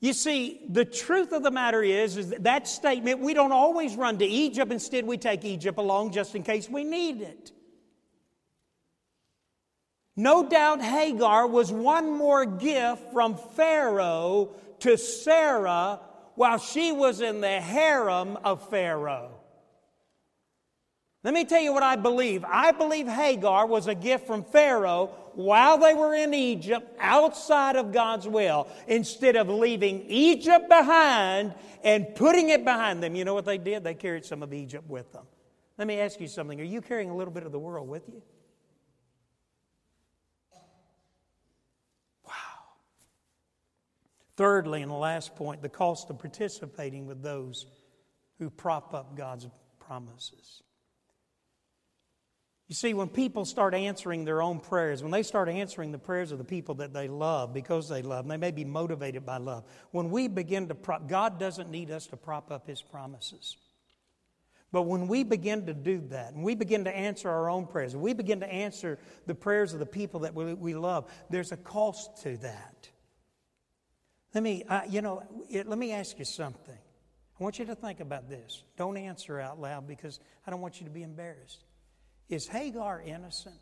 You 0.00 0.12
see, 0.12 0.60
the 0.68 0.84
truth 0.84 1.32
of 1.32 1.42
the 1.42 1.50
matter 1.50 1.82
is, 1.82 2.16
is 2.16 2.30
that, 2.30 2.44
that 2.44 2.68
statement, 2.68 3.20
we 3.20 3.32
don't 3.34 3.52
always 3.52 3.96
run 3.96 4.18
to 4.18 4.26
Egypt. 4.26 4.70
Instead, 4.70 5.06
we 5.06 5.16
take 5.16 5.44
Egypt 5.44 5.78
along 5.78 6.12
just 6.12 6.34
in 6.34 6.42
case 6.42 6.68
we 6.68 6.84
need 6.84 7.22
it. 7.22 7.52
No 10.16 10.48
doubt 10.48 10.80
Hagar 10.82 11.46
was 11.46 11.70
one 11.70 12.10
more 12.10 12.46
gift 12.46 13.12
from 13.12 13.36
Pharaoh 13.36 14.54
to 14.80 14.96
Sarah 14.96 16.00
while 16.34 16.58
she 16.58 16.92
was 16.92 17.20
in 17.20 17.40
the 17.40 17.60
harem 17.60 18.38
of 18.44 18.68
Pharaoh. 18.68 19.35
Let 21.26 21.34
me 21.34 21.44
tell 21.44 21.60
you 21.60 21.72
what 21.72 21.82
I 21.82 21.96
believe. 21.96 22.44
I 22.44 22.70
believe 22.70 23.08
Hagar 23.08 23.66
was 23.66 23.88
a 23.88 23.96
gift 23.96 24.28
from 24.28 24.44
Pharaoh 24.44 25.06
while 25.34 25.76
they 25.76 25.92
were 25.92 26.14
in 26.14 26.32
Egypt 26.32 26.88
outside 27.00 27.74
of 27.74 27.90
God's 27.90 28.28
will 28.28 28.68
instead 28.86 29.34
of 29.34 29.48
leaving 29.48 30.02
Egypt 30.02 30.68
behind 30.68 31.52
and 31.82 32.14
putting 32.14 32.50
it 32.50 32.64
behind 32.64 33.02
them. 33.02 33.16
You 33.16 33.24
know 33.24 33.34
what 33.34 33.44
they 33.44 33.58
did? 33.58 33.82
They 33.82 33.94
carried 33.94 34.24
some 34.24 34.40
of 34.40 34.54
Egypt 34.54 34.88
with 34.88 35.12
them. 35.12 35.24
Let 35.78 35.88
me 35.88 35.98
ask 35.98 36.20
you 36.20 36.28
something. 36.28 36.60
Are 36.60 36.64
you 36.64 36.80
carrying 36.80 37.10
a 37.10 37.16
little 37.16 37.34
bit 37.34 37.42
of 37.42 37.50
the 37.50 37.58
world 37.58 37.88
with 37.88 38.08
you? 38.08 38.22
Wow. 42.24 42.30
Thirdly, 44.36 44.82
and 44.82 44.92
the 44.92 44.94
last 44.94 45.34
point, 45.34 45.60
the 45.60 45.68
cost 45.68 46.08
of 46.08 46.20
participating 46.20 47.04
with 47.04 47.20
those 47.20 47.66
who 48.38 48.48
prop 48.48 48.94
up 48.94 49.16
God's 49.16 49.48
promises. 49.80 50.62
You 52.68 52.74
see, 52.74 52.94
when 52.94 53.08
people 53.08 53.44
start 53.44 53.74
answering 53.74 54.24
their 54.24 54.42
own 54.42 54.58
prayers, 54.58 55.00
when 55.00 55.12
they 55.12 55.22
start 55.22 55.48
answering 55.48 55.92
the 55.92 55.98
prayers 55.98 56.32
of 56.32 56.38
the 56.38 56.44
people 56.44 56.74
that 56.76 56.92
they 56.92 57.06
love 57.06 57.54
because 57.54 57.88
they 57.88 58.02
love, 58.02 58.26
they 58.26 58.36
may 58.36 58.50
be 58.50 58.64
motivated 58.64 59.24
by 59.24 59.36
love. 59.36 59.64
When 59.92 60.10
we 60.10 60.26
begin 60.26 60.66
to 60.68 60.74
prop, 60.74 61.06
God 61.06 61.38
doesn't 61.38 61.70
need 61.70 61.92
us 61.92 62.08
to 62.08 62.16
prop 62.16 62.50
up 62.50 62.66
His 62.66 62.82
promises. 62.82 63.56
But 64.72 64.82
when 64.82 65.06
we 65.06 65.22
begin 65.22 65.66
to 65.66 65.74
do 65.74 66.02
that, 66.08 66.34
and 66.34 66.42
we 66.42 66.56
begin 66.56 66.84
to 66.84 66.94
answer 66.94 67.30
our 67.30 67.48
own 67.48 67.66
prayers, 67.66 67.94
and 67.94 68.02
we 68.02 68.14
begin 68.14 68.40
to 68.40 68.52
answer 68.52 68.98
the 69.26 69.34
prayers 69.34 69.72
of 69.72 69.78
the 69.78 69.86
people 69.86 70.20
that 70.20 70.34
we, 70.34 70.52
we 70.54 70.74
love, 70.74 71.10
there's 71.30 71.52
a 71.52 71.56
cost 71.56 72.22
to 72.24 72.36
that. 72.38 72.90
Let 74.34 74.42
me, 74.42 74.64
uh, 74.68 74.82
you 74.88 75.02
know, 75.02 75.22
it, 75.48 75.68
let 75.68 75.78
me 75.78 75.92
ask 75.92 76.18
you 76.18 76.24
something. 76.24 76.74
I 76.74 77.42
want 77.42 77.60
you 77.60 77.64
to 77.66 77.76
think 77.76 78.00
about 78.00 78.28
this. 78.28 78.64
Don't 78.76 78.96
answer 78.96 79.38
out 79.38 79.60
loud 79.60 79.86
because 79.86 80.18
I 80.44 80.50
don't 80.50 80.60
want 80.60 80.80
you 80.80 80.86
to 80.86 80.92
be 80.92 81.04
embarrassed. 81.04 81.65
Is 82.28 82.48
Hagar 82.48 83.00
innocent? 83.00 83.60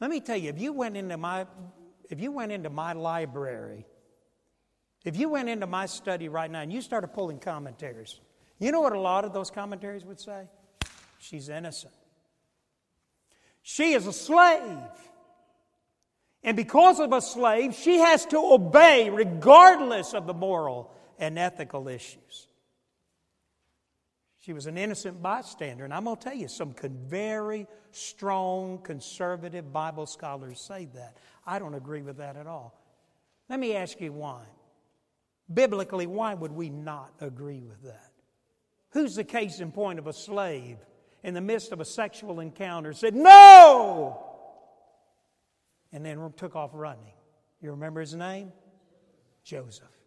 Let 0.00 0.10
me 0.10 0.20
tell 0.20 0.36
you, 0.36 0.50
if 0.50 0.60
you 0.60 0.72
went 0.72 0.96
into 0.96 1.16
my 1.16 1.46
if 2.10 2.20
you 2.20 2.30
went 2.30 2.52
into 2.52 2.70
my 2.70 2.92
library, 2.92 3.86
if 5.04 5.16
you 5.16 5.28
went 5.28 5.48
into 5.48 5.66
my 5.66 5.86
study 5.86 6.28
right 6.28 6.50
now 6.50 6.60
and 6.60 6.72
you 6.72 6.82
started 6.82 7.08
pulling 7.08 7.38
commentaries, 7.38 8.20
you 8.58 8.70
know 8.70 8.80
what 8.80 8.92
a 8.92 9.00
lot 9.00 9.24
of 9.24 9.32
those 9.32 9.50
commentaries 9.50 10.04
would 10.04 10.20
say? 10.20 10.48
She's 11.18 11.48
innocent. 11.48 11.94
She 13.62 13.92
is 13.92 14.06
a 14.06 14.12
slave. 14.12 14.78
And 16.44 16.56
because 16.56 16.98
of 16.98 17.12
a 17.12 17.20
slave, 17.20 17.74
she 17.74 17.98
has 17.98 18.26
to 18.26 18.38
obey 18.38 19.08
regardless 19.08 20.14
of 20.14 20.26
the 20.26 20.34
moral 20.34 20.92
and 21.18 21.38
ethical 21.38 21.88
issues. 21.88 22.48
She 24.42 24.52
was 24.52 24.66
an 24.66 24.76
innocent 24.76 25.22
bystander. 25.22 25.84
And 25.84 25.94
I'm 25.94 26.04
going 26.04 26.16
to 26.16 26.22
tell 26.22 26.34
you, 26.34 26.48
some 26.48 26.74
very 27.08 27.68
strong 27.92 28.78
conservative 28.78 29.72
Bible 29.72 30.04
scholars 30.04 30.60
say 30.60 30.88
that. 30.94 31.16
I 31.46 31.60
don't 31.60 31.74
agree 31.74 32.02
with 32.02 32.16
that 32.16 32.36
at 32.36 32.48
all. 32.48 32.76
Let 33.48 33.60
me 33.60 33.76
ask 33.76 34.00
you 34.00 34.12
why. 34.12 34.42
Biblically, 35.52 36.08
why 36.08 36.34
would 36.34 36.50
we 36.50 36.70
not 36.70 37.12
agree 37.20 37.62
with 37.62 37.82
that? 37.84 38.10
Who's 38.90 39.14
the 39.14 39.24
case 39.24 39.60
in 39.60 39.70
point 39.70 40.00
of 40.00 40.08
a 40.08 40.12
slave 40.12 40.78
in 41.22 41.34
the 41.34 41.40
midst 41.40 41.70
of 41.70 41.80
a 41.80 41.84
sexual 41.84 42.40
encounter 42.40 42.92
said, 42.92 43.14
No! 43.14 44.26
and 45.92 46.04
then 46.04 46.32
took 46.36 46.56
off 46.56 46.70
running. 46.72 47.12
You 47.60 47.70
remember 47.70 48.00
his 48.00 48.14
name? 48.14 48.52
Joseph. 49.44 50.01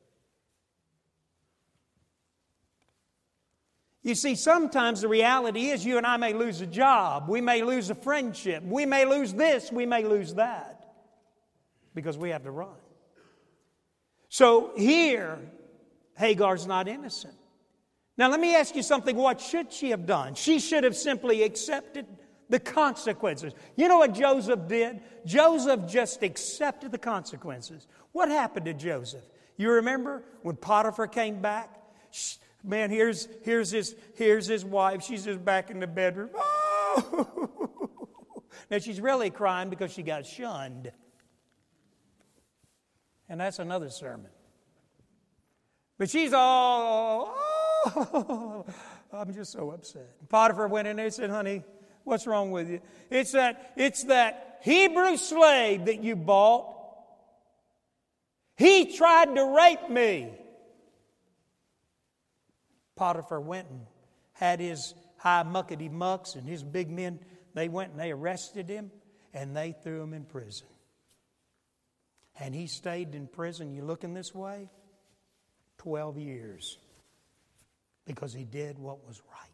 You 4.05 4.13
see, 4.13 4.35
sometimes 4.35 5.01
the 5.01 5.07
reality 5.07 5.69
is 5.69 5.83
you 5.83 5.97
and 5.97 6.05
I 6.05 6.17
may 6.17 6.31
lose 6.31 6.61
a 6.61 6.67
job, 6.67 7.27
we 7.27 7.41
may 7.41 7.63
lose 7.63 7.89
a 7.89 7.95
friendship, 7.95 8.61
we 8.63 8.85
may 8.85 9.03
lose 9.03 9.33
this, 9.33 9.71
we 9.71 9.87
may 9.87 10.03
lose 10.03 10.35
that, 10.35 10.93
because 11.95 12.15
we 12.15 12.29
have 12.29 12.43
to 12.43 12.51
run. 12.51 12.75
So 14.29 14.73
here, 14.77 15.39
Hagar's 16.13 16.67
not 16.67 16.87
innocent. 16.87 17.33
Now, 18.15 18.29
let 18.29 18.39
me 18.39 18.55
ask 18.55 18.75
you 18.75 18.83
something. 18.83 19.15
What 19.15 19.41
should 19.41 19.73
she 19.73 19.89
have 19.89 20.05
done? 20.05 20.35
She 20.35 20.59
should 20.59 20.83
have 20.83 20.95
simply 20.95 21.41
accepted 21.41 22.05
the 22.47 22.59
consequences. 22.59 23.53
You 23.75 23.87
know 23.87 23.97
what 23.97 24.13
Joseph 24.13 24.67
did? 24.67 25.01
Joseph 25.25 25.87
just 25.87 26.21
accepted 26.21 26.91
the 26.91 26.99
consequences. 26.99 27.87
What 28.11 28.29
happened 28.29 28.67
to 28.67 28.73
Joseph? 28.75 29.23
You 29.57 29.71
remember 29.71 30.23
when 30.43 30.57
Potiphar 30.57 31.07
came 31.07 31.41
back? 31.41 31.81
Man, 32.65 32.89
here's, 32.89 33.27
here's, 33.43 33.71
his, 33.71 33.95
here's 34.15 34.47
his 34.47 34.65
wife. 34.65 35.03
She's 35.03 35.25
just 35.25 35.43
back 35.43 35.69
in 35.69 35.79
the 35.79 35.87
bedroom. 35.87 36.29
Oh! 36.35 37.99
now, 38.71 38.79
she's 38.79 38.99
really 38.99 39.29
crying 39.29 39.69
because 39.69 39.91
she 39.91 40.03
got 40.03 40.25
shunned. 40.25 40.91
And 43.29 43.39
that's 43.39 43.59
another 43.59 43.89
sermon. 43.89 44.31
But 45.97 46.09
she's 46.09 46.33
all, 46.33 47.35
oh, 47.85 48.65
I'm 49.13 49.33
just 49.33 49.51
so 49.51 49.71
upset. 49.71 50.09
Potiphar 50.29 50.67
went 50.67 50.87
in 50.87 50.97
there 50.97 51.05
and 51.05 51.13
said, 51.13 51.29
honey, 51.29 51.63
What's 52.05 52.27
wrong 52.27 52.51
with 52.51 52.69
you? 52.69 52.81
It's 53.09 53.31
that, 53.31 53.73
it's 53.75 54.03
that 54.05 54.59
Hebrew 54.61 55.17
slave 55.17 55.85
that 55.85 56.03
you 56.03 56.15
bought. 56.15 56.73
He 58.55 58.95
tried 58.95 59.35
to 59.35 59.43
rape 59.57 59.89
me. 59.89 60.29
Potiphar 62.95 63.41
went 63.41 63.69
and 63.69 63.81
had 64.33 64.59
his 64.59 64.93
high 65.17 65.43
muckety 65.43 65.91
mucks 65.91 66.35
and 66.35 66.47
his 66.47 66.63
big 66.63 66.89
men. 66.89 67.19
They 67.53 67.67
went 67.67 67.91
and 67.91 67.99
they 67.99 68.11
arrested 68.11 68.69
him 68.69 68.91
and 69.33 69.55
they 69.55 69.73
threw 69.83 70.01
him 70.01 70.13
in 70.13 70.23
prison. 70.23 70.67
And 72.39 72.53
he 72.53 72.67
stayed 72.67 73.15
in 73.15 73.27
prison, 73.27 73.73
you 73.73 73.83
looking 73.83 74.13
this 74.13 74.33
way? 74.35 74.69
12 75.77 76.17
years. 76.17 76.77
Because 78.05 78.33
he 78.33 78.43
did 78.43 78.77
what 78.77 79.05
was 79.07 79.21
right. 79.31 79.49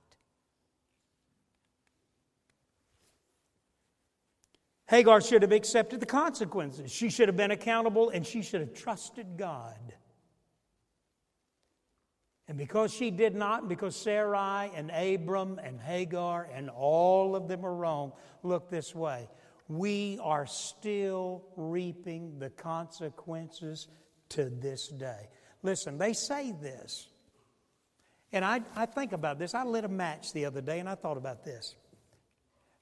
Hagar 4.87 5.21
should 5.21 5.41
have 5.43 5.53
accepted 5.53 6.01
the 6.01 6.05
consequences. 6.05 6.91
She 6.91 7.09
should 7.09 7.29
have 7.29 7.37
been 7.37 7.51
accountable 7.51 8.09
and 8.09 8.27
she 8.27 8.41
should 8.41 8.59
have 8.59 8.73
trusted 8.73 9.37
God. 9.37 9.93
And 12.51 12.57
because 12.57 12.93
she 12.93 13.11
did 13.11 13.33
not, 13.33 13.69
because 13.69 13.95
Sarai 13.95 14.71
and 14.75 14.91
Abram 14.91 15.57
and 15.63 15.79
Hagar 15.79 16.49
and 16.53 16.69
all 16.69 17.33
of 17.33 17.47
them 17.47 17.65
are 17.65 17.73
wrong, 17.73 18.11
look 18.43 18.69
this 18.69 18.93
way. 18.93 19.29
We 19.69 20.19
are 20.21 20.45
still 20.45 21.45
reaping 21.55 22.39
the 22.39 22.49
consequences 22.49 23.87
to 24.31 24.49
this 24.49 24.89
day. 24.89 25.29
Listen, 25.63 25.97
they 25.97 26.11
say 26.11 26.51
this. 26.51 27.07
And 28.33 28.43
I, 28.43 28.59
I 28.75 28.85
think 28.85 29.13
about 29.13 29.39
this. 29.39 29.55
I 29.55 29.63
lit 29.63 29.85
a 29.85 29.87
match 29.87 30.33
the 30.33 30.43
other 30.43 30.59
day 30.59 30.79
and 30.79 30.89
I 30.89 30.95
thought 30.95 31.15
about 31.15 31.45
this. 31.45 31.75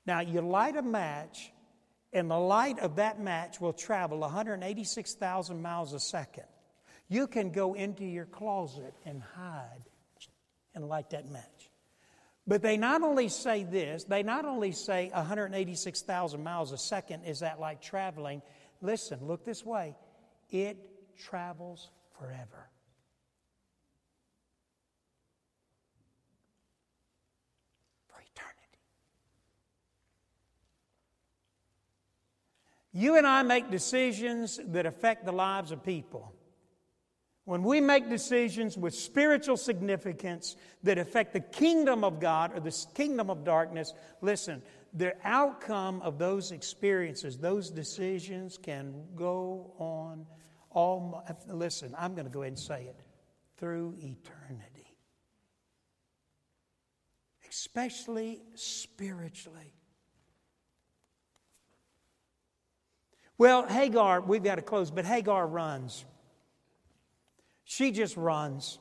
Now, 0.03 0.21
you 0.21 0.41
light 0.41 0.77
a 0.77 0.81
match 0.81 1.51
and 2.11 2.31
the 2.31 2.39
light 2.39 2.79
of 2.79 2.95
that 2.95 3.21
match 3.21 3.61
will 3.61 3.73
travel 3.73 4.17
186,000 4.21 5.61
miles 5.61 5.93
a 5.93 5.99
second. 5.99 6.45
You 7.09 7.27
can 7.27 7.51
go 7.51 7.73
into 7.73 8.05
your 8.05 8.25
closet 8.25 8.93
and 9.03 9.21
hide 9.35 9.83
and 10.75 10.87
light 10.87 11.09
that 11.09 11.29
match. 11.29 11.71
But 12.45 12.61
they 12.61 12.77
not 12.77 13.01
only 13.01 13.29
say 13.29 13.63
this, 13.63 14.03
they 14.05 14.23
not 14.23 14.45
only 14.45 14.71
say 14.71 15.09
186,000 15.13 16.43
miles 16.43 16.71
a 16.71 16.77
second 16.77 17.23
is 17.23 17.39
that 17.39 17.59
like 17.59 17.81
traveling. 17.81 18.41
Listen, 18.81 19.19
look 19.21 19.43
this 19.43 19.65
way 19.65 19.95
it 20.51 20.77
travels 21.17 21.89
forever. 22.17 22.69
For 28.07 28.19
eternity. 28.19 28.79
You 32.93 33.15
and 33.17 33.27
I 33.27 33.43
make 33.43 33.69
decisions 33.69 34.59
that 34.69 34.87
affect 34.87 35.25
the 35.25 35.31
lives 35.31 35.71
of 35.71 35.83
people. 35.83 36.33
When 37.49 37.63
we 37.63 37.81
make 37.81 38.07
decisions 38.09 38.77
with 38.77 38.93
spiritual 38.93 39.57
significance 39.57 40.55
that 40.83 40.99
affect 40.99 41.33
the 41.33 41.39
kingdom 41.39 42.03
of 42.03 42.19
God 42.19 42.55
or 42.55 42.59
the 42.59 42.85
kingdom 42.93 43.31
of 43.31 43.43
darkness, 43.43 43.91
listen, 44.21 44.61
the 44.93 45.15
outcome 45.23 45.99
of 46.03 46.19
those 46.19 46.51
experiences, 46.51 47.39
those 47.39 47.71
decisions 47.71 48.59
can 48.61 48.93
go 49.15 49.73
on 49.79 50.27
all, 50.69 51.25
listen, 51.47 51.95
I'm 51.97 52.13
going 52.13 52.27
to 52.27 52.31
go 52.31 52.43
ahead 52.43 52.51
and 52.51 52.59
say 52.59 52.83
it, 52.83 52.99
through 53.57 53.95
eternity. 53.97 54.95
Especially 57.49 58.43
spiritually. 58.53 59.73
Well, 63.39 63.65
Hagar, 63.65 64.21
we've 64.21 64.43
got 64.43 64.55
to 64.57 64.61
close, 64.61 64.91
but 64.91 65.03
Hagar 65.03 65.47
runs. 65.47 66.05
She 67.71 67.91
just 67.91 68.17
runs. 68.17 68.79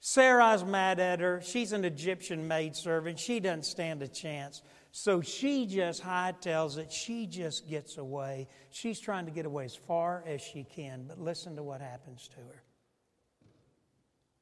Sarai's 0.00 0.64
mad 0.64 1.00
at 1.00 1.18
her. 1.18 1.40
She's 1.42 1.72
an 1.72 1.84
Egyptian 1.84 2.46
maidservant. 2.46 3.18
She 3.18 3.40
doesn't 3.40 3.64
stand 3.64 4.00
a 4.00 4.06
chance. 4.06 4.62
So 4.92 5.22
she 5.22 5.66
just 5.66 6.00
hightails 6.00 6.78
it. 6.78 6.92
She 6.92 7.26
just 7.26 7.68
gets 7.68 7.98
away. 7.98 8.46
She's 8.70 9.00
trying 9.00 9.24
to 9.24 9.32
get 9.32 9.44
away 9.44 9.64
as 9.64 9.74
far 9.74 10.22
as 10.24 10.40
she 10.40 10.62
can. 10.62 11.06
But 11.08 11.20
listen 11.20 11.56
to 11.56 11.64
what 11.64 11.80
happens 11.80 12.28
to 12.28 12.36
her. 12.36 12.62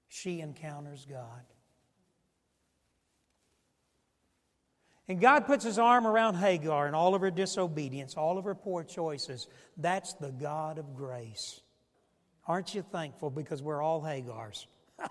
She 0.08 0.42
encounters 0.42 1.06
God. 1.08 1.42
And 5.08 5.22
God 5.22 5.46
puts 5.46 5.64
his 5.64 5.78
arm 5.78 6.06
around 6.06 6.34
Hagar 6.34 6.86
and 6.86 6.94
all 6.94 7.14
of 7.14 7.22
her 7.22 7.30
disobedience, 7.30 8.14
all 8.14 8.36
of 8.36 8.44
her 8.44 8.54
poor 8.54 8.84
choices. 8.84 9.48
That's 9.78 10.12
the 10.12 10.32
God 10.32 10.76
of 10.76 10.94
grace. 10.94 11.62
Aren't 12.48 12.74
you 12.74 12.82
thankful? 12.82 13.30
Because 13.30 13.62
we're 13.62 13.82
all 13.82 14.00
Hagars. 14.00 14.66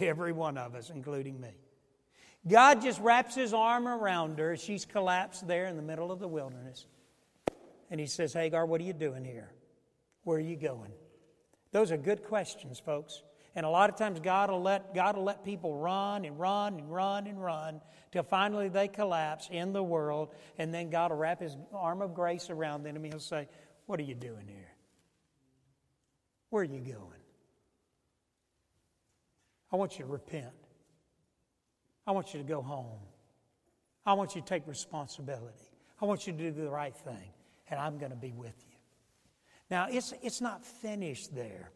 Every 0.00 0.32
one 0.32 0.56
of 0.56 0.74
us, 0.74 0.90
including 0.90 1.38
me. 1.40 1.50
God 2.48 2.80
just 2.80 3.00
wraps 3.00 3.34
his 3.34 3.52
arm 3.52 3.86
around 3.86 4.38
her. 4.38 4.56
She's 4.56 4.86
collapsed 4.86 5.46
there 5.46 5.66
in 5.66 5.76
the 5.76 5.82
middle 5.82 6.10
of 6.10 6.18
the 6.18 6.28
wilderness. 6.28 6.86
And 7.90 8.00
he 8.00 8.06
says, 8.06 8.32
Hagar, 8.32 8.64
what 8.64 8.80
are 8.80 8.84
you 8.84 8.94
doing 8.94 9.24
here? 9.24 9.50
Where 10.24 10.38
are 10.38 10.40
you 10.40 10.56
going? 10.56 10.92
Those 11.72 11.92
are 11.92 11.98
good 11.98 12.24
questions, 12.24 12.80
folks. 12.80 13.22
And 13.54 13.66
a 13.66 13.68
lot 13.68 13.90
of 13.90 13.96
times 13.96 14.20
God 14.20 14.50
will 14.50 14.62
let, 14.62 14.94
God 14.94 15.16
will 15.16 15.24
let 15.24 15.44
people 15.44 15.76
run 15.76 16.24
and 16.24 16.38
run 16.38 16.78
and 16.78 16.90
run 16.90 17.26
and 17.26 17.42
run 17.42 17.80
till 18.12 18.22
finally 18.22 18.68
they 18.68 18.88
collapse 18.88 19.48
in 19.50 19.72
the 19.72 19.82
world. 19.82 20.34
And 20.56 20.72
then 20.72 20.88
God 20.88 21.10
will 21.10 21.18
wrap 21.18 21.40
his 21.40 21.56
arm 21.74 22.00
of 22.00 22.14
grace 22.14 22.48
around 22.48 22.84
them 22.84 22.96
and 22.96 23.04
he'll 23.04 23.18
say, 23.18 23.48
What 23.86 23.98
are 24.00 24.04
you 24.04 24.14
doing 24.14 24.46
here? 24.46 24.69
Where 26.50 26.62
are 26.62 26.64
you 26.64 26.80
going? 26.80 27.20
I 29.72 29.76
want 29.76 29.98
you 29.98 30.04
to 30.04 30.10
repent. 30.10 30.46
I 32.06 32.12
want 32.12 32.34
you 32.34 32.40
to 32.40 32.46
go 32.46 32.60
home. 32.60 32.98
I 34.04 34.14
want 34.14 34.34
you 34.34 34.40
to 34.40 34.46
take 34.46 34.66
responsibility. 34.66 35.70
I 36.02 36.06
want 36.06 36.26
you 36.26 36.32
to 36.32 36.38
do 36.38 36.50
the 36.50 36.70
right 36.70 36.96
thing, 36.96 37.32
and 37.68 37.78
I'm 37.78 37.98
going 37.98 38.10
to 38.10 38.16
be 38.16 38.32
with 38.32 38.56
you. 38.68 38.76
Now, 39.70 39.86
it's, 39.88 40.12
it's 40.22 40.40
not 40.40 40.64
finished 40.64 41.34
there. 41.34 41.70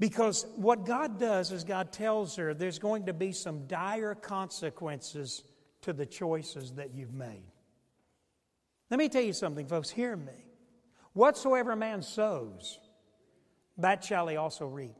Because 0.00 0.44
what 0.56 0.84
God 0.84 1.20
does 1.20 1.52
is 1.52 1.62
God 1.62 1.92
tells 1.92 2.34
her 2.36 2.52
there's 2.52 2.80
going 2.80 3.06
to 3.06 3.12
be 3.12 3.30
some 3.30 3.66
dire 3.68 4.16
consequences 4.16 5.44
to 5.82 5.92
the 5.92 6.06
choices 6.06 6.72
that 6.72 6.94
you've 6.94 7.14
made. 7.14 7.44
Let 8.90 8.98
me 8.98 9.08
tell 9.08 9.22
you 9.22 9.32
something, 9.32 9.66
folks. 9.66 9.90
Hear 9.90 10.16
me. 10.16 10.32
Whatsoever 11.14 11.72
a 11.72 11.76
man 11.76 12.02
sows, 12.02 12.78
that 13.78 14.04
shall 14.04 14.28
he 14.28 14.36
also 14.36 14.66
reap. 14.66 14.94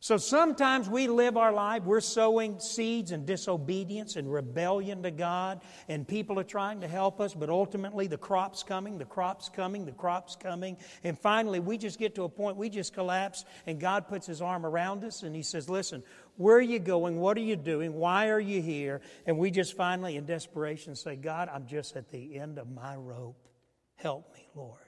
So 0.00 0.18
sometimes 0.18 0.88
we 0.90 1.08
live 1.08 1.36
our 1.36 1.52
life, 1.52 1.84
we're 1.84 2.00
sowing 2.00 2.60
seeds 2.60 3.12
and 3.12 3.26
disobedience 3.26 4.16
and 4.16 4.30
rebellion 4.30 5.02
to 5.02 5.10
God, 5.10 5.62
and 5.88 6.06
people 6.06 6.38
are 6.38 6.44
trying 6.44 6.80
to 6.82 6.88
help 6.88 7.20
us, 7.20 7.34
but 7.34 7.48
ultimately 7.48 8.06
the 8.06 8.18
crop's 8.18 8.62
coming, 8.62 8.98
the 8.98 9.04
crop's 9.04 9.48
coming, 9.48 9.86
the 9.86 9.92
crop's 9.92 10.36
coming. 10.36 10.76
And 11.02 11.18
finally, 11.18 11.60
we 11.60 11.78
just 11.78 11.98
get 11.98 12.14
to 12.16 12.24
a 12.24 12.28
point, 12.28 12.56
we 12.56 12.68
just 12.68 12.92
collapse, 12.92 13.46
and 13.66 13.80
God 13.80 14.06
puts 14.06 14.26
His 14.26 14.42
arm 14.42 14.66
around 14.66 15.02
us 15.02 15.22
and 15.22 15.34
He 15.34 15.42
says, 15.42 15.68
Listen, 15.68 16.02
where 16.36 16.56
are 16.56 16.60
you 16.60 16.78
going? 16.78 17.18
What 17.18 17.36
are 17.38 17.42
you 17.42 17.56
doing? 17.56 17.94
Why 17.94 18.28
are 18.28 18.40
you 18.40 18.60
here? 18.60 19.00
And 19.26 19.38
we 19.38 19.50
just 19.50 19.76
finally, 19.76 20.16
in 20.16 20.26
desperation, 20.26 20.94
say, 20.94 21.16
God, 21.16 21.48
I'm 21.52 21.66
just 21.66 21.96
at 21.96 22.10
the 22.10 22.38
end 22.38 22.58
of 22.58 22.70
my 22.70 22.94
rope. 22.96 23.48
Help 23.96 24.32
me, 24.34 24.46
Lord. 24.54 24.85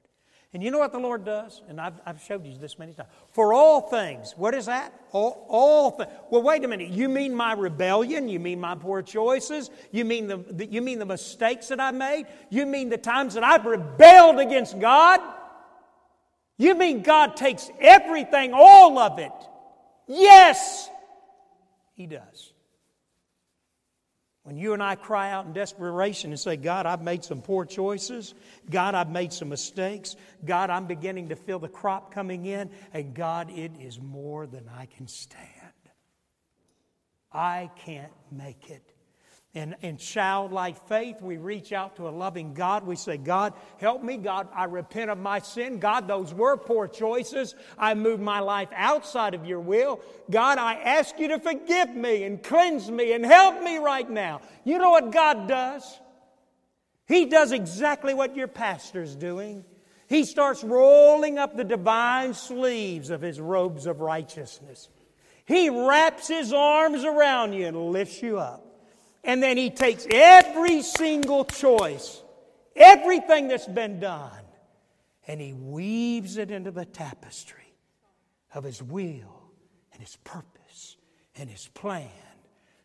And 0.54 0.62
you 0.62 0.70
know 0.70 0.78
what 0.78 0.92
the 0.92 0.98
Lord 0.98 1.26
does? 1.26 1.61
And 1.68 1.78
I've, 1.78 2.00
I've 2.06 2.22
showed 2.22 2.46
you 2.46 2.56
this 2.56 2.78
many 2.78 2.94
times. 2.94 3.11
For 3.32 3.52
all 3.52 3.82
things. 3.82 4.32
What 4.34 4.54
is 4.54 4.64
that? 4.64 4.94
All, 5.12 5.44
all 5.46 5.90
things. 5.90 6.11
Well, 6.30 6.42
wait 6.42 6.64
a 6.64 6.68
minute. 6.68 6.88
You 6.88 7.11
mean 7.11 7.34
my 7.34 7.52
rebellion? 7.52 8.28
You 8.28 8.40
mean 8.40 8.58
my 8.58 8.74
poor 8.74 9.02
choices? 9.02 9.70
You 9.92 10.06
mean 10.06 10.26
the, 10.26 10.38
the, 10.38 10.64
you 10.64 10.80
mean 10.80 10.98
the 10.98 11.06
mistakes 11.06 11.68
that 11.68 11.80
I 11.80 11.90
made? 11.90 12.26
You 12.48 12.64
mean 12.64 12.88
the 12.88 12.96
times 12.96 13.34
that 13.34 13.44
I've 13.44 13.66
rebelled 13.66 14.38
against 14.38 14.78
God? 14.80 15.20
You 16.56 16.74
mean 16.74 17.02
God 17.02 17.37
takes 17.37 17.70
everything, 17.78 18.52
all 18.54 18.98
of 18.98 19.18
it? 19.18 19.32
Yes, 20.06 20.88
He 21.94 22.06
does. 22.06 22.52
When 24.48 24.56
you 24.56 24.72
and 24.72 24.82
I 24.82 24.94
cry 24.94 25.30
out 25.30 25.44
in 25.44 25.52
desperation 25.52 26.30
and 26.30 26.40
say, 26.40 26.56
God, 26.56 26.87
I've 26.87 27.02
made 27.02 27.22
some 27.22 27.42
poor 27.42 27.66
choices. 27.66 28.32
God, 28.70 28.94
I've 28.94 29.11
made 29.11 29.30
some 29.30 29.50
mistakes. 29.50 30.16
God, 30.42 30.70
I'm 30.70 30.87
beginning 30.87 31.28
to 31.28 31.37
feel 31.37 31.58
the 31.58 31.68
crop 31.68 32.14
coming 32.14 32.46
in. 32.46 32.70
And 32.94 33.12
God, 33.12 33.50
it 33.50 33.72
is 33.78 34.00
more 34.00 34.46
than 34.46 34.66
I 34.74 34.87
can 34.87 35.06
stand. 35.06 35.44
I 37.30 37.70
can't 37.76 38.11
make 38.32 38.70
it 38.70 38.94
in, 39.54 39.74
in 39.80 39.96
childlike 39.96 40.87
faith, 40.88 41.22
we 41.22 41.38
reach 41.38 41.72
out 41.72 41.96
to 41.96 42.06
a 42.06 42.11
loving 42.11 42.52
God. 42.52 42.87
We 42.87 42.96
say, 42.96 43.16
God, 43.16 43.54
help 43.78 44.02
me. 44.02 44.18
God, 44.18 44.46
I 44.54 44.64
repent 44.64 45.11
of 45.11 45.18
my 45.18 45.38
sin. 45.38 45.78
God, 45.78 46.06
those 46.06 46.34
were 46.34 46.56
poor 46.58 46.87
choices. 46.87 47.54
I 47.78 47.94
moved 47.94 48.22
my 48.22 48.40
life 48.40 48.68
outside 48.74 49.34
of 49.34 49.46
your 49.46 49.61
will. 49.61 50.00
God, 50.30 50.58
I 50.58 50.74
ask 50.74 51.18
you 51.18 51.28
to 51.28 51.40
forgive 51.40 51.94
me 51.94 52.24
and 52.24 52.42
cleanse 52.42 52.90
me 52.90 53.12
and 53.12 53.24
help 53.24 53.62
me 53.62 53.78
right 53.78 54.08
now. 54.08 54.42
You 54.64 54.78
know 54.78 54.90
what 54.90 55.12
God 55.12 55.48
does? 55.48 55.98
He 57.06 57.24
does 57.24 57.52
exactly 57.52 58.12
what 58.12 58.37
your 58.37 58.48
pastor's 58.48 59.16
doing. 59.16 59.64
He 60.08 60.24
starts 60.24 60.62
rolling 60.62 61.38
up 61.38 61.56
the 61.56 61.64
divine 61.64 62.34
sleeves 62.34 63.08
of 63.08 63.22
his 63.22 63.40
robes 63.40 63.87
of 63.87 64.00
righteousness. 64.00 64.90
He 65.46 65.70
wraps 65.70 66.28
his 66.28 66.52
arms 66.52 67.04
around 67.04 67.54
you 67.54 67.66
and 67.66 67.90
lifts 67.90 68.22
you 68.22 68.38
up. 68.38 68.67
And 69.24 69.42
then 69.42 69.57
he 69.57 69.70
takes 69.70 70.07
every 70.11 70.83
single 70.83 71.44
choice, 71.44 72.22
everything 72.74 73.48
that's 73.48 73.66
been 73.66 74.00
done, 74.00 74.31
and 75.26 75.40
he 75.40 75.52
weaves 75.52 76.37
it 76.37 76.50
into 76.50 76.70
the 76.70 76.85
tapestry 76.85 77.74
of 78.54 78.64
his 78.64 78.83
will 78.83 79.52
and 79.92 80.00
his 80.00 80.16
purpose 80.24 80.96
and 81.37 81.50
his 81.50 81.68
plan. 81.68 82.09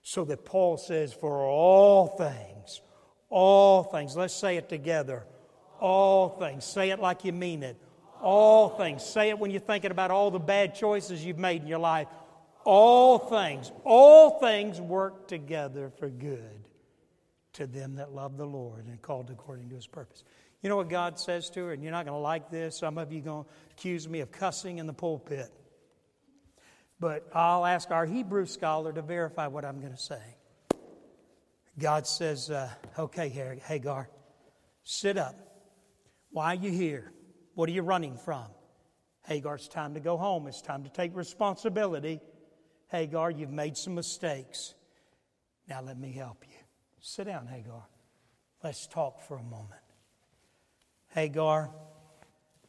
So 0.02 0.26
that 0.26 0.44
Paul 0.44 0.78
says, 0.78 1.14
For 1.14 1.46
all 1.46 2.08
things, 2.08 2.82
all 3.30 3.84
things, 3.84 4.18
let's 4.18 4.34
say 4.34 4.58
it 4.58 4.68
together. 4.68 5.24
All 5.80 6.30
things. 6.30 6.66
Say 6.66 6.92
it 6.92 7.00
like 7.00 7.26
you 7.26 7.34
mean 7.34 7.64
it. 7.64 7.78
All 8.22 8.70
things. 8.70 9.04
Say 9.04 9.30
it 9.30 9.40
when 9.40 9.52
you're 9.52 9.60
thinking 9.60 9.92
about 9.92 10.12
all 10.12 10.32
the 10.32 10.40
bad 10.40 10.76
choices 10.76 11.26
you've 11.26 11.40
made 11.40 11.62
in 11.62 11.68
your 11.68 11.80
life 11.80 12.08
all 12.66 13.18
things, 13.18 13.72
all 13.84 14.40
things 14.40 14.80
work 14.80 15.28
together 15.28 15.92
for 16.00 16.10
good 16.10 16.68
to 17.54 17.68
them 17.68 17.96
that 17.96 18.14
love 18.14 18.38
the 18.38 18.46
Lord 18.46 18.86
and 18.88 19.02
called 19.02 19.30
according 19.30 19.70
to 19.70 19.76
his 19.76 19.88
purpose. 19.88 20.24
You 20.62 20.70
know 20.70 20.78
what 20.78 20.90
God 20.90 21.20
says 21.20 21.50
to 21.52 21.66
her? 21.66 21.74
And 21.74 21.84
you're 21.84 21.92
not 21.92 22.06
going 22.06 22.18
to 22.18 22.22
like 22.22 22.50
this. 22.50 22.80
Some 22.80 22.98
of 22.98 23.12
you 23.12 23.22
going 23.22 23.44
to 23.44 23.50
accuse 23.72 24.08
me 24.08 24.22
of 24.22 24.32
cussing 24.32 24.80
in 24.80 24.88
the 24.88 24.94
pulpit. 24.94 25.52
But 27.00 27.28
I'll 27.34 27.66
ask 27.66 27.92
our 27.92 28.06
Hebrew 28.06 28.46
scholar 28.46 28.94
to 28.94 29.02
verify 29.02 29.48
what 29.48 29.66
I'm 29.66 29.82
going 29.82 29.92
to 29.92 30.02
say. 30.02 30.22
God 31.78 32.08
says, 32.08 32.50
uh, 32.50 32.70
Okay, 32.98 33.30
Hagar, 33.66 34.10
sit 34.84 35.18
up. 35.18 35.36
Why 36.32 36.54
are 36.54 36.56
you 36.56 36.72
here? 36.72 37.12
What 37.56 37.68
are 37.70 37.74
you 37.74 37.82
running 37.82 38.18
from? 38.18 38.46
Hagar, 39.28 39.56
it's 39.56 39.68
time 39.68 39.94
to 39.94 40.00
go 40.00 40.18
home. 40.18 40.48
It's 40.48 40.62
time 40.62 40.84
to 40.84 40.90
take 40.90 41.16
responsibility. 41.16 42.20
Hagar, 42.94 43.32
you've 43.32 43.52
made 43.52 43.76
some 43.76 43.96
mistakes. 43.96 44.76
Now 45.68 45.82
let 45.82 45.98
me 45.98 46.12
help 46.12 46.44
you. 46.48 46.56
Sit 47.02 47.26
down, 47.26 47.48
Hagar. 47.48 47.88
Let's 48.64 48.86
talk 48.86 49.20
for 49.22 49.36
a 49.36 49.44
moment. 49.44 49.82
Hagar, 51.08 51.72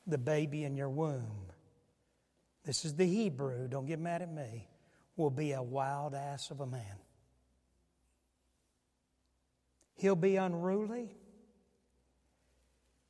the 0.07 0.17
baby 0.17 0.65
in 0.65 0.77
your 0.77 0.89
womb, 0.89 1.53
this 2.65 2.87
is 2.87 2.95
the 2.95 3.05
Hebrew, 3.05 3.69
don't 3.69 3.85
get 3.85 4.01
mad 4.01 4.23
at 4.23 4.33
me, 4.33 4.67
will 5.15 5.31
be 5.31 5.53
a 5.53 5.63
wild 5.63 6.15
ass 6.15 6.51
of 6.51 6.61
a 6.61 6.67
man. 6.67 6.97
He'll 9.97 10.17
be 10.17 10.37
unruly. 10.37 11.15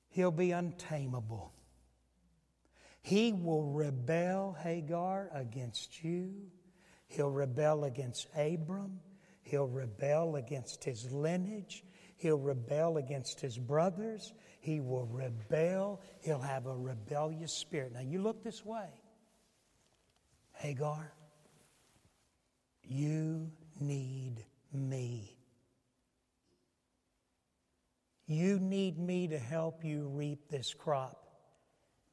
He'll 0.09 0.33
be 0.33 0.51
untamable. 0.51 1.53
He 3.03 3.33
will 3.33 3.62
rebel, 3.62 4.57
Hagar, 4.61 5.31
against 5.33 6.03
you. 6.03 6.33
He'll 7.15 7.31
rebel 7.31 7.85
against 7.85 8.27
Abram. 8.37 8.99
He'll 9.43 9.69
rebel 9.69 10.37
against 10.37 10.83
his 10.83 11.11
lineage. 11.12 11.85
He'll 12.17 12.39
rebel 12.39 12.97
against 12.97 13.41
his 13.41 13.57
brothers. 13.57 14.33
He 14.61 14.81
will 14.81 15.07
rebel. 15.07 16.01
He'll 16.23 16.41
have 16.41 16.67
a 16.67 16.75
rebellious 16.75 17.53
spirit. 17.61 17.93
Now, 17.93 18.01
you 18.01 18.21
look 18.21 18.43
this 18.43 18.65
way. 18.65 18.89
Hagar, 20.55 21.12
you 22.83 23.51
need 23.81 24.45
me. 24.73 25.37
You 28.27 28.59
need 28.59 28.99
me 28.99 29.29
to 29.29 29.39
help 29.39 29.85
you 29.85 30.09
reap 30.09 30.49
this 30.49 30.73
crop 30.75 31.29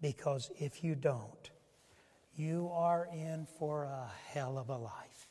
because 0.02 0.52
if 0.60 0.84
you 0.84 0.94
don't, 0.94 1.50
you 2.42 2.72
are 2.74 3.08
in 3.14 3.46
for 3.60 3.84
a 3.84 4.10
hell 4.34 4.58
of 4.58 4.70
a 4.70 4.78
life. 4.78 5.28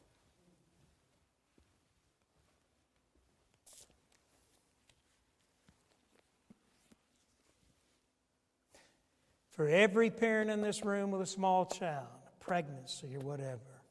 For 9.51 9.69
every 9.69 10.09
parent 10.11 10.51
in 10.51 10.63
this 10.63 10.85
room 10.85 11.11
with 11.11 11.21
a 11.21 11.27
small 11.27 11.67
child, 11.67 12.07
pregnancy 12.39 13.17
or 13.17 13.21
whatever, 13.21 13.83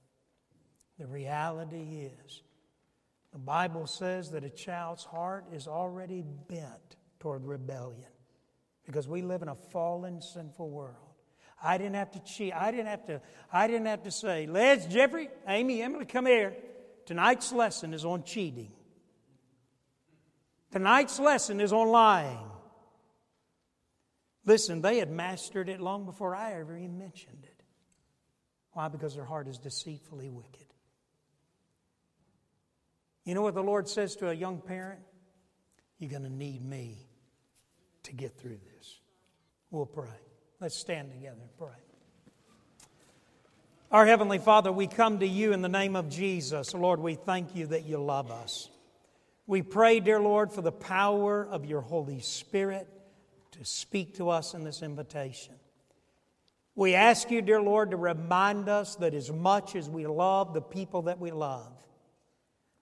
the 0.97 1.05
reality 1.05 2.09
is 2.25 2.41
the 3.33 3.37
Bible 3.37 3.85
says 3.85 4.31
that 4.31 4.45
a 4.45 4.49
child's 4.49 5.03
heart 5.03 5.45
is 5.53 5.67
already 5.67 6.23
bent 6.47 6.95
toward 7.19 7.45
rebellion 7.45 8.09
because 8.85 9.07
we 9.09 9.21
live 9.21 9.41
in 9.41 9.49
a 9.49 9.55
fallen, 9.55 10.21
sinful 10.21 10.69
world. 10.69 11.08
I 11.61 11.77
didn't 11.77 11.95
have 11.95 12.11
to 12.11 12.19
cheat. 12.19 12.53
I 12.53 12.71
didn't 12.71 12.87
have 12.87 13.05
to, 13.07 13.21
I 13.51 13.67
didn't 13.67 13.87
have 13.87 14.03
to 14.03 14.11
say, 14.11 14.47
Les, 14.47 14.85
Jeffrey, 14.87 15.29
Amy, 15.47 15.81
Emily, 15.81 16.05
come 16.05 16.25
here. 16.25 16.55
Tonight's 17.05 17.51
lesson 17.51 17.93
is 17.93 18.05
on 18.05 18.23
cheating. 18.23 18.71
Tonight's 20.71 21.19
lesson 21.19 21.59
is 21.59 21.73
on 21.73 21.89
lying. 21.89 22.49
Listen, 24.45 24.81
they 24.81 24.99
had 24.99 25.11
mastered 25.11 25.69
it 25.69 25.81
long 25.81 26.05
before 26.05 26.35
I 26.35 26.53
ever 26.53 26.77
even 26.77 26.97
mentioned 26.97 27.43
it. 27.43 27.63
Why? 28.71 28.87
Because 28.87 29.15
their 29.15 29.25
heart 29.25 29.47
is 29.47 29.57
deceitfully 29.57 30.29
wicked. 30.29 30.65
You 33.25 33.35
know 33.35 33.41
what 33.41 33.53
the 33.53 33.63
Lord 33.63 33.89
says 33.89 34.15
to 34.17 34.29
a 34.29 34.33
young 34.33 34.61
parent? 34.61 35.01
You're 35.97 36.09
going 36.09 36.23
to 36.23 36.29
need 36.29 36.63
me 36.63 37.09
to 38.03 38.13
get 38.13 38.37
through 38.39 38.59
this. 38.77 38.99
We'll 39.69 39.85
pray. 39.85 40.07
Let's 40.61 40.75
stand 40.75 41.11
together 41.11 41.37
and 41.39 41.57
pray. 41.57 41.77
Our 43.91 44.05
Heavenly 44.05 44.39
Father, 44.39 44.73
we 44.73 44.87
come 44.87 45.19
to 45.19 45.27
you 45.27 45.53
in 45.53 45.61
the 45.61 45.69
name 45.69 45.95
of 45.95 46.09
Jesus. 46.09 46.73
Lord, 46.73 46.99
we 46.99 47.15
thank 47.15 47.55
you 47.55 47.67
that 47.67 47.85
you 47.85 47.97
love 47.97 48.29
us. 48.29 48.69
We 49.47 49.61
pray, 49.61 50.01
dear 50.01 50.19
Lord, 50.19 50.51
for 50.51 50.61
the 50.61 50.71
power 50.71 51.47
of 51.49 51.65
your 51.65 51.79
Holy 51.81 52.19
Spirit 52.19 52.87
to 53.51 53.63
speak 53.63 54.17
to 54.17 54.29
us 54.29 54.53
in 54.53 54.65
this 54.65 54.83
invitation. 54.83 55.55
We 56.75 56.93
ask 56.93 57.31
you, 57.31 57.41
dear 57.41 57.61
Lord, 57.61 57.91
to 57.91 57.97
remind 57.97 58.69
us 58.69 58.95
that 58.97 59.13
as 59.13 59.31
much 59.31 59.75
as 59.75 59.89
we 59.89 60.07
love 60.07 60.53
the 60.53 60.61
people 60.61 61.03
that 61.03 61.19
we 61.19 61.31
love, 61.31 61.71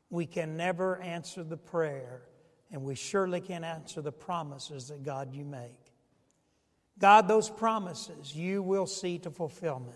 we 0.09 0.25
can 0.25 0.57
never 0.57 0.99
answer 1.01 1.43
the 1.43 1.57
prayer, 1.57 2.23
and 2.71 2.83
we 2.83 2.95
surely 2.95 3.39
can't 3.39 3.63
answer 3.63 4.01
the 4.01 4.11
promises 4.11 4.87
that 4.87 5.03
God 5.03 5.31
you 5.31 5.45
make. 5.45 5.86
God, 6.99 7.27
those 7.27 7.49
promises 7.49 8.35
you 8.35 8.61
will 8.63 8.87
see 8.87 9.19
to 9.19 9.31
fulfillment. 9.31 9.95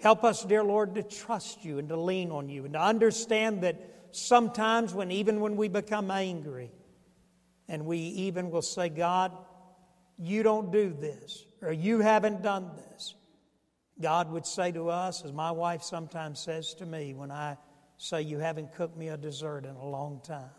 Help 0.00 0.24
us, 0.24 0.44
dear 0.44 0.64
Lord, 0.64 0.94
to 0.94 1.02
trust 1.02 1.64
you 1.64 1.78
and 1.78 1.88
to 1.88 1.96
lean 1.96 2.30
on 2.30 2.48
you 2.48 2.64
and 2.64 2.72
to 2.74 2.80
understand 2.80 3.62
that 3.62 3.76
sometimes 4.12 4.94
when 4.94 5.10
even 5.10 5.40
when 5.40 5.56
we 5.56 5.68
become 5.68 6.10
angry 6.10 6.70
and 7.68 7.84
we 7.84 7.98
even 7.98 8.50
will 8.50 8.62
say, 8.62 8.88
God, 8.88 9.32
you 10.18 10.42
don't 10.42 10.72
do 10.72 10.92
this 10.98 11.44
or 11.60 11.72
you 11.72 12.00
haven't 12.00 12.42
done 12.42 12.70
this. 12.76 13.14
God 14.00 14.30
would 14.30 14.46
say 14.46 14.72
to 14.72 14.88
us, 14.88 15.24
as 15.24 15.32
my 15.32 15.50
wife 15.50 15.82
sometimes 15.82 16.40
says 16.40 16.72
to 16.74 16.86
me 16.86 17.12
when 17.12 17.30
I 17.30 17.58
say, 17.98 18.22
You 18.22 18.38
haven't 18.38 18.72
cooked 18.72 18.96
me 18.96 19.08
a 19.08 19.16
dessert 19.16 19.66
in 19.66 19.76
a 19.76 19.86
long 19.86 20.20
time. 20.24 20.50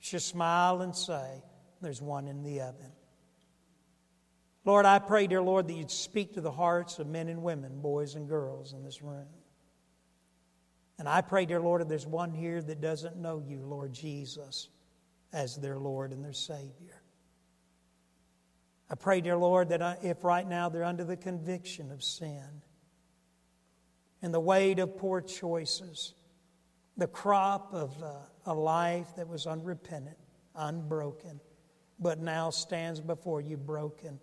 She'll 0.00 0.20
smile 0.20 0.80
and 0.80 0.96
say, 0.96 1.42
There's 1.82 2.00
one 2.00 2.26
in 2.26 2.42
the 2.42 2.62
oven. 2.62 2.92
Lord, 4.64 4.86
I 4.86 4.98
pray, 4.98 5.26
dear 5.26 5.42
Lord, 5.42 5.68
that 5.68 5.74
you'd 5.74 5.90
speak 5.90 6.34
to 6.34 6.40
the 6.40 6.50
hearts 6.50 6.98
of 6.98 7.06
men 7.06 7.28
and 7.28 7.42
women, 7.42 7.80
boys 7.80 8.14
and 8.14 8.28
girls 8.28 8.72
in 8.72 8.82
this 8.82 9.02
room. 9.02 9.26
And 10.98 11.08
I 11.08 11.20
pray, 11.20 11.44
dear 11.44 11.60
Lord, 11.60 11.82
if 11.82 11.88
there's 11.88 12.06
one 12.06 12.32
here 12.32 12.62
that 12.62 12.80
doesn't 12.80 13.16
know 13.16 13.42
you, 13.44 13.60
Lord 13.60 13.92
Jesus, 13.92 14.68
as 15.32 15.56
their 15.56 15.78
Lord 15.78 16.12
and 16.12 16.24
their 16.24 16.32
Savior. 16.32 17.02
I 18.88 18.94
pray, 18.94 19.20
dear 19.20 19.36
Lord, 19.36 19.70
that 19.70 19.98
if 20.02 20.24
right 20.24 20.48
now 20.48 20.68
they're 20.68 20.84
under 20.84 21.04
the 21.04 21.16
conviction 21.16 21.90
of 21.90 22.02
sin 22.02 22.62
and 24.22 24.32
the 24.32 24.40
weight 24.40 24.78
of 24.78 24.96
poor 24.96 25.20
choices, 25.20 26.14
the 26.96 27.06
crop 27.06 27.74
of 27.74 28.00
uh, 28.02 28.12
a 28.46 28.54
life 28.54 29.08
that 29.16 29.26
was 29.26 29.46
unrepentant, 29.46 30.16
unbroken, 30.54 31.40
but 31.98 32.20
now 32.20 32.50
stands 32.50 33.00
before 33.00 33.40
you 33.40 33.56
broken. 33.56 34.20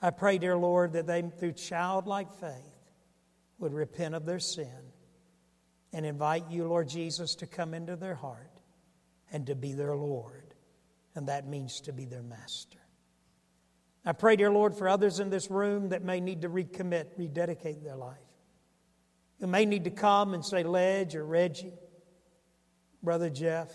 I 0.00 0.10
pray, 0.10 0.38
dear 0.38 0.56
Lord, 0.56 0.92
that 0.92 1.06
they, 1.06 1.22
through 1.22 1.52
childlike 1.52 2.32
faith, 2.34 2.90
would 3.58 3.72
repent 3.72 4.14
of 4.14 4.26
their 4.26 4.38
sin 4.38 4.92
and 5.92 6.04
invite 6.04 6.50
you, 6.50 6.66
Lord 6.66 6.88
Jesus, 6.88 7.34
to 7.36 7.46
come 7.46 7.72
into 7.72 7.96
their 7.96 8.14
heart 8.14 8.60
and 9.32 9.46
to 9.46 9.54
be 9.54 9.72
their 9.72 9.96
Lord. 9.96 10.54
And 11.14 11.28
that 11.28 11.48
means 11.48 11.80
to 11.82 11.92
be 11.92 12.04
their 12.04 12.22
master. 12.22 12.78
I 14.04 14.12
pray, 14.12 14.36
dear 14.36 14.50
Lord, 14.50 14.76
for 14.76 14.88
others 14.88 15.18
in 15.18 15.30
this 15.30 15.50
room 15.50 15.88
that 15.88 16.04
may 16.04 16.20
need 16.20 16.42
to 16.42 16.48
recommit, 16.48 17.06
rededicate 17.16 17.82
their 17.82 17.96
life. 17.96 18.18
who 19.40 19.46
may 19.46 19.64
need 19.64 19.84
to 19.84 19.90
come 19.90 20.34
and 20.34 20.44
say, 20.44 20.62
Ledge 20.62 21.16
or 21.16 21.24
Reggie, 21.24 21.72
Brother 23.02 23.30
Jeff, 23.30 23.72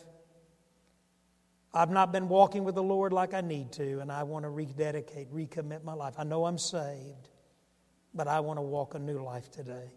I've 1.74 1.90
not 1.90 2.12
been 2.12 2.28
walking 2.28 2.64
with 2.64 2.76
the 2.76 2.84
Lord 2.84 3.14
like 3.14 3.34
I 3.34 3.42
need 3.42 3.72
to, 3.74 4.00
and 4.00 4.12
I 4.12 4.24
want 4.24 4.44
to 4.44 4.50
rededicate, 4.50 5.34
recommit 5.34 5.84
my 5.84 5.94
life. 5.94 6.16
I 6.18 6.24
know 6.24 6.46
I'm 6.46 6.58
saved, 6.58 7.30
but 8.14 8.28
I 8.28 8.42
want 8.42 8.58
to 8.58 8.62
walk 8.62 8.94
a 8.96 9.00
new 9.00 9.24
life 9.24 9.50
today. 9.50 9.92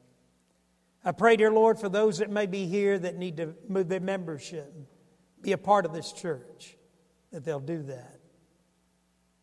I 1.05 1.12
pray, 1.12 1.37
dear 1.37 1.51
Lord, 1.51 1.79
for 1.79 1.89
those 1.89 2.18
that 2.18 2.31
may 2.31 2.47
be 2.47 2.66
here 2.66 2.99
that 2.99 3.16
need 3.16 3.37
to 3.39 3.55
move 3.68 3.89
their 3.89 4.01
membership, 4.01 4.72
be 5.43 5.53
a 5.53 5.59
part 5.59 5.85
of 5.85 5.93
this 5.93 6.12
church, 6.12 6.77
that 7.33 7.45
they'll 7.45 7.61
do 7.61 7.83
that. 7.83 8.20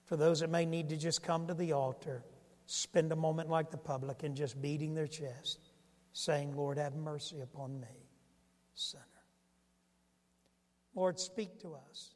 For 0.05 0.15
those 0.15 0.39
that 0.39 0.49
may 0.49 0.65
need 0.65 0.89
to 0.89 0.97
just 0.97 1.21
come 1.21 1.47
to 1.47 1.53
the 1.53 1.73
altar, 1.73 2.23
spend 2.65 3.11
a 3.11 3.15
moment 3.15 3.49
like 3.49 3.69
the 3.69 3.77
publican 3.77 4.33
just 4.35 4.61
beating 4.61 4.93
their 4.93 5.07
chest 5.07 5.71
saying, 6.13 6.55
Lord, 6.55 6.77
have 6.77 6.95
mercy 6.95 7.41
upon 7.41 7.79
me, 7.79 8.07
sinner. 8.73 9.03
Lord, 10.95 11.19
speak 11.19 11.59
to 11.61 11.75
us. 11.75 12.15